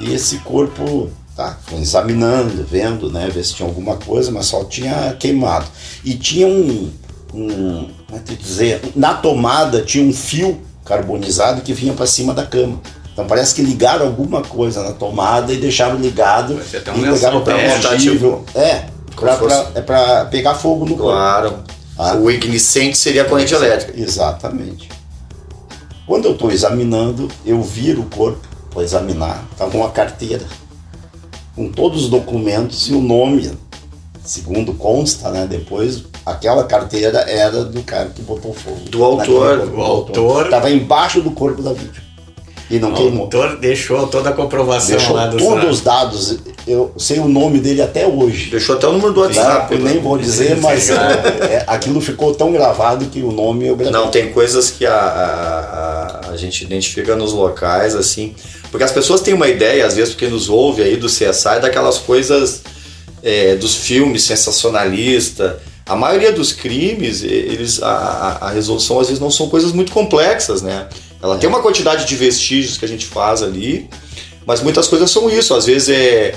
E 0.00 0.14
esse 0.14 0.38
corpo, 0.38 1.10
tá, 1.36 1.58
foi 1.66 1.78
examinando, 1.80 2.64
vendo, 2.64 3.10
né, 3.10 3.28
ver 3.32 3.44
se 3.44 3.54
tinha 3.54 3.68
alguma 3.68 3.96
coisa, 3.96 4.30
mas 4.30 4.46
só 4.46 4.64
tinha 4.64 5.14
queimado. 5.18 5.66
E 6.04 6.14
tinha 6.14 6.46
um, 6.46 6.90
um 7.34 7.88
como 8.06 8.18
é 8.18 8.22
que 8.24 8.32
eu 8.32 8.36
dizer, 8.36 8.80
na 8.96 9.14
tomada 9.14 9.82
tinha 9.82 10.04
um 10.04 10.12
fio 10.12 10.60
carbonizado 10.84 11.60
que 11.62 11.72
vinha 11.72 11.92
para 11.92 12.06
cima 12.06 12.32
da 12.32 12.46
cama. 12.46 12.80
Então 13.12 13.26
parece 13.26 13.54
que 13.54 13.60
ligaram 13.62 14.06
alguma 14.06 14.40
coisa 14.40 14.82
na 14.84 14.92
tomada 14.92 15.52
e 15.52 15.56
deixaram 15.56 15.96
ligado 15.96 16.54
um 16.54 16.60
e 16.60 17.12
pegaram 17.12 17.42
para 17.42 17.54
térmico. 17.56 17.82
combustível. 17.88 18.44
É, 18.54 18.84
pra- 19.16 19.70
é 19.74 19.80
para 19.82 20.24
pegar 20.26 20.54
fogo 20.54 20.84
no 20.86 20.96
corpo. 20.96 21.10
Claro. 21.12 21.58
Ah. 21.98 22.14
O 22.16 22.30
ignicente 22.30 22.96
seria 22.96 23.22
a 23.22 23.24
corrente 23.24 23.52
elétrica. 23.54 23.98
Exatamente. 24.00 24.88
Quando 26.06 26.24
eu 26.26 26.32
estou 26.32 26.50
examinando, 26.50 27.28
eu 27.44 27.62
viro 27.62 28.02
o 28.02 28.06
corpo 28.06 28.46
para 28.70 28.82
examinar, 28.82 29.44
estava 29.52 29.76
uma 29.76 29.90
carteira 29.90 30.44
com 31.54 31.70
todos 31.70 32.04
os 32.04 32.08
documentos 32.08 32.88
e 32.88 32.92
o 32.94 33.00
nome, 33.00 33.52
segundo 34.24 34.72
consta, 34.74 35.30
né? 35.30 35.46
Depois, 35.48 36.04
aquela 36.24 36.64
carteira 36.64 37.18
era 37.28 37.64
do 37.64 37.82
cara 37.82 38.08
que 38.10 38.22
botou 38.22 38.52
fogo. 38.54 38.80
Do 38.88 39.04
autor, 39.04 39.56
naquele 39.58 39.70
corpo, 39.72 39.80
o 39.80 39.84
autor- 39.84 40.44
Estava 40.46 40.70
embaixo 40.70 41.20
do 41.20 41.30
corpo 41.32 41.62
da 41.62 41.72
vítima. 41.72 42.09
E 42.70 42.78
não 42.78 42.92
O 42.92 42.94
queimou. 42.94 43.22
autor 43.22 43.56
deixou 43.56 44.06
toda 44.06 44.30
a 44.30 44.32
comprovação 44.32 44.96
Deixou 44.96 45.16
lá 45.16 45.26
do 45.26 45.36
todos 45.36 45.68
os 45.68 45.80
dados. 45.80 46.38
Eu 46.68 46.92
sei 46.96 47.18
o 47.18 47.26
nome 47.28 47.58
dele 47.58 47.82
até 47.82 48.06
hoje. 48.06 48.48
Deixou 48.48 48.76
até 48.76 48.86
o 48.86 48.92
número 48.92 49.12
do 49.12 49.20
Tá? 49.22 49.26
WhatsApp. 49.26 49.74
Eu 49.74 49.80
nem 49.80 49.94
né? 49.96 50.00
vou 50.00 50.16
dizer, 50.16 50.56
mas 50.58 50.88
é, 50.88 50.94
é, 50.94 51.64
aquilo 51.66 52.00
ficou 52.00 52.32
tão 52.32 52.52
gravado 52.52 53.06
que 53.06 53.22
o 53.22 53.32
nome 53.32 53.66
eu 53.66 53.74
gravei. 53.74 53.92
Não, 53.92 54.08
tem 54.08 54.30
coisas 54.32 54.70
que 54.70 54.86
a, 54.86 54.94
a, 54.94 56.28
a, 56.28 56.30
a 56.30 56.36
gente 56.36 56.62
identifica 56.62 57.16
nos 57.16 57.32
locais, 57.32 57.96
assim. 57.96 58.34
Porque 58.70 58.84
as 58.84 58.92
pessoas 58.92 59.20
têm 59.20 59.34
uma 59.34 59.48
ideia, 59.48 59.84
às 59.84 59.96
vezes, 59.96 60.14
porque 60.14 60.28
nos 60.28 60.48
ouve 60.48 60.82
aí 60.82 60.96
do 60.96 61.08
CSI, 61.08 61.58
daquelas 61.60 61.98
coisas 61.98 62.62
é, 63.20 63.56
dos 63.56 63.74
filmes 63.74 64.22
sensacionalista. 64.22 65.58
A 65.86 65.96
maioria 65.96 66.30
dos 66.32 66.52
crimes, 66.52 67.24
eles, 67.24 67.82
a, 67.82 67.88
a, 67.90 68.46
a 68.46 68.50
resolução 68.50 69.00
às 69.00 69.08
vezes 69.08 69.20
não 69.20 69.30
são 69.30 69.48
coisas 69.48 69.72
muito 69.72 69.90
complexas, 69.90 70.62
né? 70.62 70.86
Ela 71.22 71.36
tem 71.38 71.48
uma 71.48 71.60
quantidade 71.60 72.04
de 72.06 72.16
vestígios 72.16 72.78
que 72.78 72.84
a 72.84 72.88
gente 72.88 73.06
faz 73.06 73.42
ali, 73.42 73.88
mas 74.46 74.62
muitas 74.62 74.88
coisas 74.88 75.10
são 75.10 75.28
isso. 75.28 75.54
Às 75.54 75.66
vezes 75.66 75.88
é. 75.90 76.34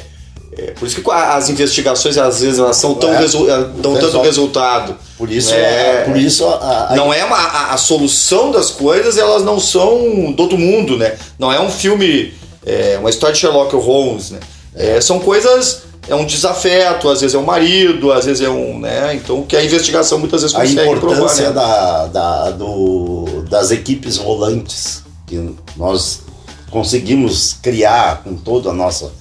é 0.57 0.71
por 0.71 0.85
isso 0.87 1.01
que 1.01 1.09
as 1.11 1.49
investigações, 1.49 2.17
às 2.17 2.41
vezes, 2.41 2.59
elas 2.59 2.75
são 2.77 2.93
tão 2.95 3.13
É, 3.13 3.17
resu- 3.19 3.45
dão 3.45 3.93
tanto 3.93 4.05
resolve. 4.05 4.27
resultado. 4.27 4.95
Por 5.17 5.31
isso, 5.31 5.53
É. 5.53 6.03
por 6.05 6.17
isso 6.17 6.45
a, 6.45 6.89
a- 6.91 6.95
Não 6.95 7.13
é 7.13 7.23
uma, 7.23 7.37
a, 7.37 7.73
a 7.73 7.77
solução 7.77 8.51
das 8.51 8.69
coisas, 8.71 9.17
elas 9.17 9.43
não 9.43 9.59
são 9.59 10.31
do 10.33 10.43
outro 10.43 10.57
mundo, 10.57 10.97
né? 10.97 11.15
Não 11.39 11.51
é 11.51 11.59
um 11.61 11.69
filme, 11.71 12.33
é, 12.65 12.97
uma 12.99 13.09
história 13.09 13.33
de 13.33 13.39
Sherlock 13.39 13.73
Holmes, 13.75 14.31
né? 14.31 14.39
É, 14.75 14.99
são 14.99 15.19
coisas, 15.19 15.83
é 16.07 16.15
um 16.15 16.25
desafeto, 16.25 17.09
às 17.09 17.21
vezes 17.21 17.33
é 17.35 17.37
um 17.39 17.45
marido, 17.45 18.11
às 18.11 18.25
vezes 18.25 18.41
é 18.45 18.49
um, 18.49 18.79
né? 18.79 19.13
Então 19.15 19.43
que 19.43 19.55
a 19.55 19.63
investigação 19.63 20.19
muitas 20.19 20.41
vezes 20.41 20.55
a 20.55 20.59
consegue 20.59 20.75
provar, 20.99 21.15
importância 21.15 21.47
né? 21.47 21.51
da, 21.53 22.07
da- 22.07 22.51
do- 22.51 23.43
das 23.49 23.71
equipes 23.71 24.17
volantes 24.17 25.03
que 25.25 25.55
nós 25.77 26.21
conseguimos 26.69 27.55
criar 27.61 28.21
com 28.23 28.35
toda 28.35 28.69
a 28.69 28.73
nossa. 28.73 29.11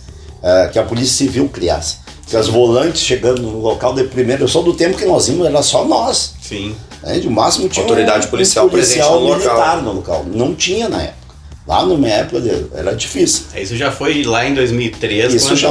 eh, 0.43 0.71
que 0.73 0.79
a 0.79 0.83
Polícia 0.83 1.25
Civil 1.27 1.49
criasse. 1.49 1.99
Que 2.27 2.37
as 2.37 2.49
volantes 2.49 3.03
chegando 3.03 3.43
no 3.43 3.61
local 3.61 3.95
de 3.95 4.05
primeiro, 4.05 4.49
sou 4.49 4.63
do 4.63 4.73
tempo 4.73 4.97
que 4.97 5.05
nós 5.05 5.29
íamos, 5.29 5.47
era 5.47 5.63
só 5.63 5.85
nós. 5.85 6.33
Sim. 6.43 6.75
Né? 7.03 7.19
De 7.19 7.29
máximo 7.29 7.69
tinha 7.69 7.85
Autoridade 7.85 8.27
um, 8.27 8.31
policial 8.31 8.67
um 8.67 8.71
policial 8.71 9.11
presente 9.21 9.29
no 9.29 9.35
militar 9.37 9.77
local. 9.77 9.83
no 9.83 9.93
local. 9.93 10.25
Não 10.27 10.55
tinha 10.55 10.89
na 10.89 11.03
época. 11.03 11.22
Lá 11.67 11.87
na 11.87 11.95
minha 11.97 12.13
época 12.15 12.43
era 12.75 12.93
difícil. 12.95 13.45
Isso 13.57 13.77
já 13.77 13.93
foi 13.93 14.25
lá 14.25 14.45
em 14.47 14.55
2013, 14.55 15.37
Isso 15.37 15.49
quando, 15.49 15.57
já 15.59 15.69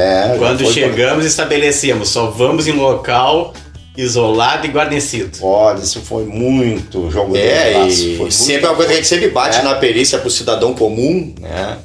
é, 0.00 0.28
já 0.32 0.38
quando 0.38 0.64
foi 0.64 0.72
chegamos 0.72 1.24
e 1.24 1.28
estabelecemos, 1.28 2.08
só 2.10 2.26
vamos 2.26 2.66
em 2.68 2.72
local 2.72 3.54
isolado 3.96 4.66
e 4.66 4.70
guarnecido. 4.70 5.38
Olha, 5.42 5.78
isso 5.80 6.00
foi 6.00 6.24
muito 6.24 7.10
jogo 7.10 7.32
de 7.32 7.40
É, 7.40 7.72
braço, 7.72 7.90
e 8.02 8.06
foi 8.10 8.16
muito 8.18 8.34
sempre 8.34 8.66
é 8.66 8.68
uma 8.68 8.76
coisa 8.76 8.88
que 8.90 8.94
a 8.94 8.96
gente 8.96 9.08
sempre 9.08 9.28
bate 9.30 9.58
É. 9.58 9.62
na 9.62 9.74
perícia 9.74 10.18
pro 10.18 10.30
cidadão 10.30 10.74
comum, 10.74 11.34
né? 11.40 11.78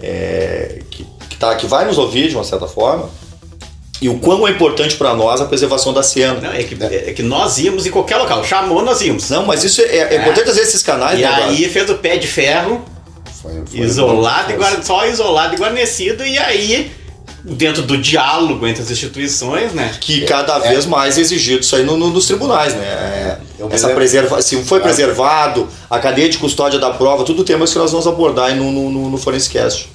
É, 0.00 0.80
que, 0.90 1.06
que, 1.28 1.36
tá, 1.36 1.54
que 1.56 1.66
vai 1.66 1.84
nos 1.86 1.98
ouvir 1.98 2.28
de 2.28 2.34
uma 2.34 2.44
certa 2.44 2.66
forma. 2.66 3.08
E 4.00 4.08
o 4.08 4.18
quão 4.18 4.46
é 4.46 4.50
importante 4.52 4.94
para 4.96 5.12
nós 5.14 5.40
a 5.40 5.44
preservação 5.46 5.92
da 5.92 6.02
cena. 6.04 6.34
Não, 6.40 6.52
é, 6.52 6.62
que, 6.62 6.76
é 6.82 7.12
que 7.12 7.22
nós 7.22 7.58
íamos 7.58 7.84
em 7.86 7.90
qualquer 7.90 8.16
local. 8.16 8.44
Chamou, 8.44 8.82
nós 8.82 9.00
íamos. 9.02 9.28
Não, 9.30 9.44
mas 9.44 9.64
isso 9.64 9.80
é, 9.80 10.14
é 10.14 10.16
importante 10.16 10.44
trazer 10.44 10.60
esses 10.60 10.82
canais, 10.82 11.18
E 11.18 11.22
né, 11.22 11.28
Eduardo? 11.28 11.50
aí 11.50 11.68
fez 11.68 11.90
o 11.90 11.94
pé 11.96 12.16
de 12.16 12.28
ferro, 12.28 12.84
Foi- 13.42 13.62
foi 13.66 13.80
isolado, 13.80 14.52
e 14.52 14.56
guarda, 14.56 14.82
só 14.84 15.04
isolado 15.06 15.54
e 15.54 15.58
guarnecido, 15.58 16.24
e 16.24 16.38
aí, 16.38 16.92
dentro 17.42 17.82
do 17.82 17.96
diálogo 17.98 18.66
entre 18.68 18.82
as 18.82 18.90
instituições, 18.90 19.72
né? 19.72 19.92
que 20.00 20.20
cada 20.22 20.58
vez 20.60 20.86
mais 20.86 21.18
é 21.18 21.20
exigido 21.20 21.60
isso 21.62 21.74
aí 21.74 21.82
no- 21.84 21.96
no- 21.96 22.10
nos 22.10 22.26
tribunais, 22.26 22.74
né? 22.74 22.84
É, 22.84 23.38
Essa 23.70 23.88
preserva, 23.90 24.40
se 24.42 24.62
foi 24.62 24.78
preservado, 24.80 25.68
a 25.90 25.98
cadeia 25.98 26.28
de 26.28 26.38
custódia 26.38 26.78
da 26.78 26.90
prova, 26.90 27.24
tudo 27.24 27.42
temas 27.42 27.72
que 27.72 27.78
nós 27.78 27.90
vamos 27.90 28.06
abordar 28.06 28.46
aí 28.46 28.56
no, 28.56 28.70
no, 28.70 28.90
no, 28.90 29.10
no 29.10 29.18
Forensicast. 29.18 29.88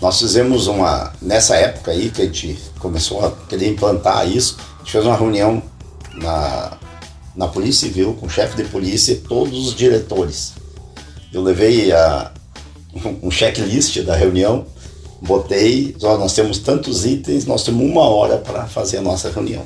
Nós 0.00 0.18
fizemos 0.18 0.66
uma. 0.66 1.12
Nessa 1.22 1.56
época 1.56 1.90
aí 1.90 2.10
que 2.10 2.22
a 2.22 2.24
gente 2.26 2.58
começou 2.78 3.24
a 3.24 3.30
querer 3.48 3.68
implantar 3.68 4.28
isso, 4.28 4.56
a 4.58 4.78
gente 4.80 4.92
fez 4.92 5.04
uma 5.04 5.16
reunião 5.16 5.62
na, 6.14 6.78
na 7.34 7.48
Polícia 7.48 7.88
Civil 7.88 8.14
com 8.14 8.26
o 8.26 8.30
chefe 8.30 8.56
de 8.56 8.64
polícia 8.64 9.12
e 9.12 9.16
todos 9.16 9.68
os 9.68 9.74
diretores. 9.74 10.52
Eu 11.32 11.42
levei 11.42 11.92
a, 11.92 12.30
um 13.22 13.30
checklist 13.30 13.98
da 14.02 14.14
reunião, 14.14 14.66
botei, 15.20 15.96
nós 16.00 16.34
temos 16.34 16.58
tantos 16.58 17.04
itens, 17.04 17.44
nós 17.44 17.62
temos 17.62 17.82
uma 17.82 18.02
hora 18.02 18.38
para 18.38 18.66
fazer 18.66 18.98
a 18.98 19.02
nossa 19.02 19.30
reunião. 19.30 19.64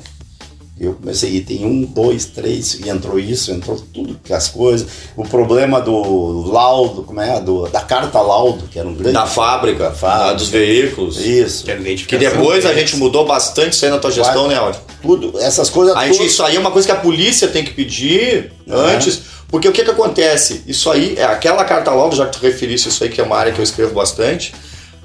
Eu 0.79 0.93
comecei 0.95 1.29
item 1.35 1.63
1, 1.65 1.83
2, 1.93 2.25
3, 2.25 2.79
e 2.83 2.89
entrou 2.89 3.19
isso, 3.19 3.51
entrou 3.51 3.77
tudo 3.93 4.19
que 4.23 4.33
as 4.33 4.47
coisas. 4.47 4.87
O 5.15 5.23
problema 5.23 5.79
do 5.79 6.49
laudo, 6.51 7.03
como 7.03 7.21
é? 7.21 7.39
Do, 7.39 7.67
da 7.67 7.81
carta 7.81 8.19
laudo, 8.19 8.63
que 8.67 8.79
era 8.79 8.87
um 8.87 8.95
grande. 8.95 9.13
Da 9.13 9.27
fábrica, 9.27 9.89
Da 9.89 9.91
fábrica. 9.91 10.25
da- 10.29 10.33
dos 10.33 10.47
veículos. 10.47 11.19
Isso. 11.19 11.65
Que 11.65 11.95
Que 12.07 12.17
depois 12.17 12.65
a 12.65 12.73
gente 12.73 12.95
mudou 12.95 13.25
bastante 13.27 13.73
isso 13.73 13.85
aí 13.85 13.91
na 13.91 13.99
tua 13.99 14.09
gestão, 14.09 14.47
Vai. 14.47 14.55
né, 14.55 14.59
Áudio? 14.59 14.81
Tudo, 15.03 15.39
essas 15.39 15.69
coisas 15.69 15.95
A 15.95 16.05
gente, 16.07 16.17
tudo- 16.17 16.25
isso 16.25 16.41
aí 16.43 16.55
é 16.55 16.59
uma 16.59 16.71
coisa 16.71 16.87
que 16.87 16.91
a 16.93 16.95
polícia 16.99 17.47
tem 17.47 17.63
que 17.63 17.73
pedir 17.73 18.51
Uhum. 18.65 18.75
antes, 18.75 19.21
porque 19.49 19.67
o 19.67 19.71
que 19.71 19.83
que 19.83 19.91
acontece? 19.91 20.63
Isso 20.65 20.89
aí, 20.89 21.13
é 21.15 21.25
aquela 21.25 21.63
carta 21.63 21.91
laudo, 21.91 22.15
já 22.15 22.25
que 22.25 22.39
tu 22.39 22.41
referiste 22.43 22.89
isso 22.89 23.03
aí, 23.03 23.09
que 23.11 23.21
é 23.21 23.23
uma 23.23 23.37
área 23.37 23.51
que 23.51 23.59
eu 23.59 23.63
escrevo 23.63 23.93
bastante, 23.93 24.51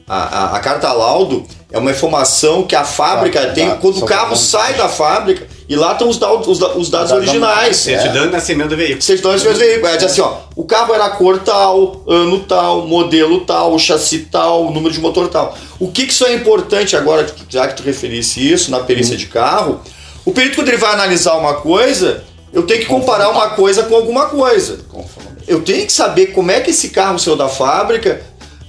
a, 0.09 0.17
a- 0.55 0.57
a 0.57 0.61
carta 0.61 0.91
laudo 0.93 1.45
é 1.71 1.79
uma 1.79 1.91
informação 1.91 2.63
que 2.63 2.75
a 2.75 2.85
fábrica 2.85 3.45
Tá, 3.49 3.53
tem 3.53 3.69
tá, 3.69 3.75
quando 3.77 3.99
o 3.99 4.07
carro 4.07 4.35
sai 4.37 4.73
da 4.75 4.89
fábrica 4.89 5.55
e 5.69 5.75
lá 5.77 5.93
estão 5.93 6.09
os, 6.09 6.19
dados- 6.19 6.47
os 6.47 6.59
da- 6.59 6.75
os 6.77 6.89
dados 6.91 7.11
Da- 7.11 7.17
da- 7.17 7.21
originais. 7.23 7.77
Certidão 7.77 8.27
de 8.27 8.33
nascimento 8.33 8.69
do 8.71 8.77
veículo. 8.77 9.03
Certidão 9.03 9.31
de 9.33 9.37
nascimento 9.39 9.59
do 9.59 9.65
veículo. 9.67 9.87
É 9.93 9.97
diz 9.97 10.07
assim, 10.11 10.21
ó, 10.21 10.35
o 10.55 10.65
carro 10.65 10.95
era 10.95 11.09
cor 11.11 11.39
tal, 11.41 12.03
ano 12.07 12.41
tal, 12.41 12.87
modelo 12.87 13.41
tal, 13.41 13.79
chassi 13.79 14.21
tal, 14.31 14.71
número 14.71 14.93
de 14.95 15.01
motor 15.01 15.29
tal. 15.29 15.57
O 15.81 15.89
que 15.91 16.07
que 16.07 16.13
isso 16.13 16.25
é 16.25 16.33
importante 16.35 16.95
agora, 16.97 17.27
já 17.49 17.67
que 17.69 17.75
tu 17.77 17.83
referisse 17.83 18.41
isso 18.53 18.71
na 18.71 18.81
perícia 18.81 19.17
de 19.17 19.27
carro, 19.27 19.81
o 20.25 20.33
perito 20.33 20.57
quando 20.57 20.69
ele 20.69 20.77
vai 20.77 20.93
analisar 20.93 21.35
uma 21.37 21.55
coisa, 21.55 22.25
eu 22.53 22.63
tenho 22.63 22.81
que 22.81 22.87
comparar 22.87 23.29
uma 23.31 23.51
coisa 23.51 23.83
com 23.85 23.95
alguma 23.95 24.27
coisa. 24.27 24.79
Eu 25.47 25.61
tenho 25.63 25.87
que 25.87 25.93
saber 25.93 26.27
como 26.29 26.51
é 26.51 26.61
que 26.61 26.71
esse 26.71 26.89
carro 26.89 27.19
saiu 27.19 27.37
da 27.37 27.49
fábrica, 27.49 28.21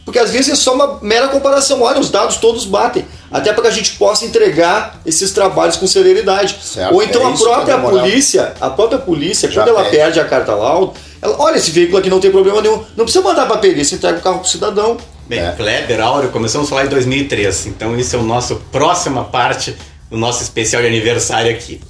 porque 0.07 0.19
às 0.19 0.31
vezes 0.31 0.53
é 0.53 0.55
só 0.55 0.73
uma 0.73 0.99
mera 1.01 1.27
comparação. 1.27 1.81
Olha, 1.81 1.99
os 1.99 2.09
dados 2.09 2.37
todos 2.37 2.63
batem. 2.63 3.05
Até 3.29 3.51
para 3.51 3.63
que 3.63 3.67
a 3.67 3.71
gente 3.71 3.91
possa 3.97 4.23
entregar 4.23 5.01
esses 5.05 5.33
trabalhos 5.33 5.75
com 5.75 5.85
celeridade. 5.85 6.57
Certo, 6.63 6.93
Ou 6.93 7.03
então 7.03 7.23
é 7.23 7.33
a 7.33 7.35
própria 7.35 7.73
é 7.73 7.77
polícia, 7.77 8.53
a 8.61 8.69
própria 8.69 8.99
polícia, 8.99 9.51
Já 9.51 9.63
quando 9.63 9.75
ela 9.75 9.83
pede. 9.83 9.97
perde 9.97 10.19
a 10.21 10.23
carta 10.23 10.55
laudo, 10.55 10.93
ela, 11.21 11.35
olha, 11.37 11.57
esse 11.57 11.71
veículo 11.71 11.97
aqui 11.97 12.09
não 12.09 12.21
tem 12.21 12.31
problema 12.31 12.61
nenhum. 12.61 12.81
Não 12.95 13.03
precisa 13.03 13.21
mandar 13.21 13.47
para 13.47 13.57
perícia, 13.57 13.95
entrega 13.95 14.19
o 14.19 14.21
carro 14.21 14.39
pro 14.39 14.47
cidadão. 14.47 14.95
Bem, 15.27 15.39
É. 15.39 15.51
Kleber, 15.51 15.99
Áureo, 15.99 16.29
começamos 16.29 16.67
a 16.67 16.69
falar 16.69 16.85
em 16.85 16.89
2003, 16.89 17.65
então 17.65 17.99
isso 17.99 18.15
é 18.15 18.19
o 18.19 18.23
nosso 18.23 18.55
próxima 18.71 19.25
parte 19.25 19.75
do 20.09 20.15
nosso 20.15 20.41
especial 20.41 20.81
de 20.81 20.87
aniversário 20.87 21.51
aqui. 21.51 21.81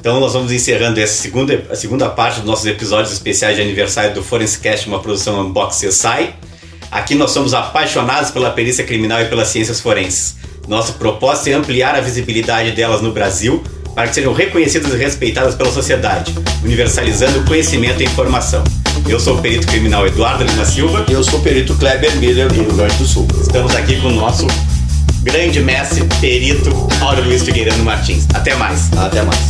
Então 0.00 0.18
nós 0.18 0.32
vamos 0.32 0.50
encerrando 0.50 0.98
essa 0.98 1.20
segunda, 1.20 1.62
a 1.68 1.76
segunda 1.76 2.08
parte 2.08 2.36
dos 2.36 2.46
nossos 2.46 2.64
episódios 2.64 3.12
especiais 3.12 3.56
de 3.56 3.60
aniversário 3.60 4.14
do 4.14 4.22
Forensicast, 4.22 4.88
uma 4.88 5.00
produção 5.00 5.42
Unbox 5.42 5.84
CSI. 5.84 6.32
Aqui 6.90 7.14
nós 7.14 7.30
somos 7.30 7.54
apaixonados 7.54 8.30
pela 8.30 8.50
perícia 8.50 8.84
criminal 8.84 9.20
e 9.20 9.26
pelas 9.26 9.48
ciências 9.48 9.80
forenses. 9.80 10.36
Nosso 10.68 10.94
propósito 10.94 11.48
é 11.48 11.52
ampliar 11.52 11.94
a 11.94 12.00
visibilidade 12.00 12.72
delas 12.72 13.02
no 13.02 13.12
Brasil 13.12 13.62
para 13.94 14.08
que 14.08 14.14
sejam 14.14 14.32
reconhecidas 14.32 14.92
e 14.92 14.96
respeitadas 14.96 15.54
pela 15.54 15.70
sociedade, 15.70 16.34
universalizando 16.62 17.44
conhecimento 17.44 18.02
e 18.02 18.06
informação. 18.06 18.64
Eu 19.08 19.20
sou 19.20 19.38
o 19.38 19.42
perito 19.42 19.66
criminal 19.66 20.06
Eduardo 20.06 20.44
Lima 20.44 20.64
Silva. 20.64 21.04
Eu 21.08 21.22
sou 21.22 21.38
o 21.38 21.42
perito 21.42 21.74
Kleber 21.76 22.16
Miller, 22.16 22.48
do 22.48 22.54
Rio 22.54 22.74
Grande 22.74 22.96
do 22.96 23.06
Sul. 23.06 23.28
Estamos 23.40 23.74
aqui 23.74 24.00
com 24.00 24.08
o 24.08 24.12
nosso 24.12 24.46
grande 25.22 25.60
mestre, 25.60 26.04
perito 26.20 26.70
Áureo 27.00 27.24
Luiz 27.24 27.42
Figueiredo 27.42 27.82
Martins. 27.82 28.26
Até 28.34 28.54
mais. 28.54 28.92
Até 28.96 29.22
mais. 29.22 29.40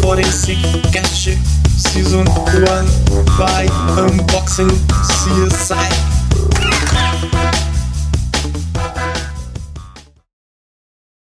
Forensic 0.00 0.60
Cast 0.92 1.38
Season 1.76 2.22
1 2.22 2.24
by 3.36 4.00
Unboxing 4.00 4.68
CSI 4.68 6.13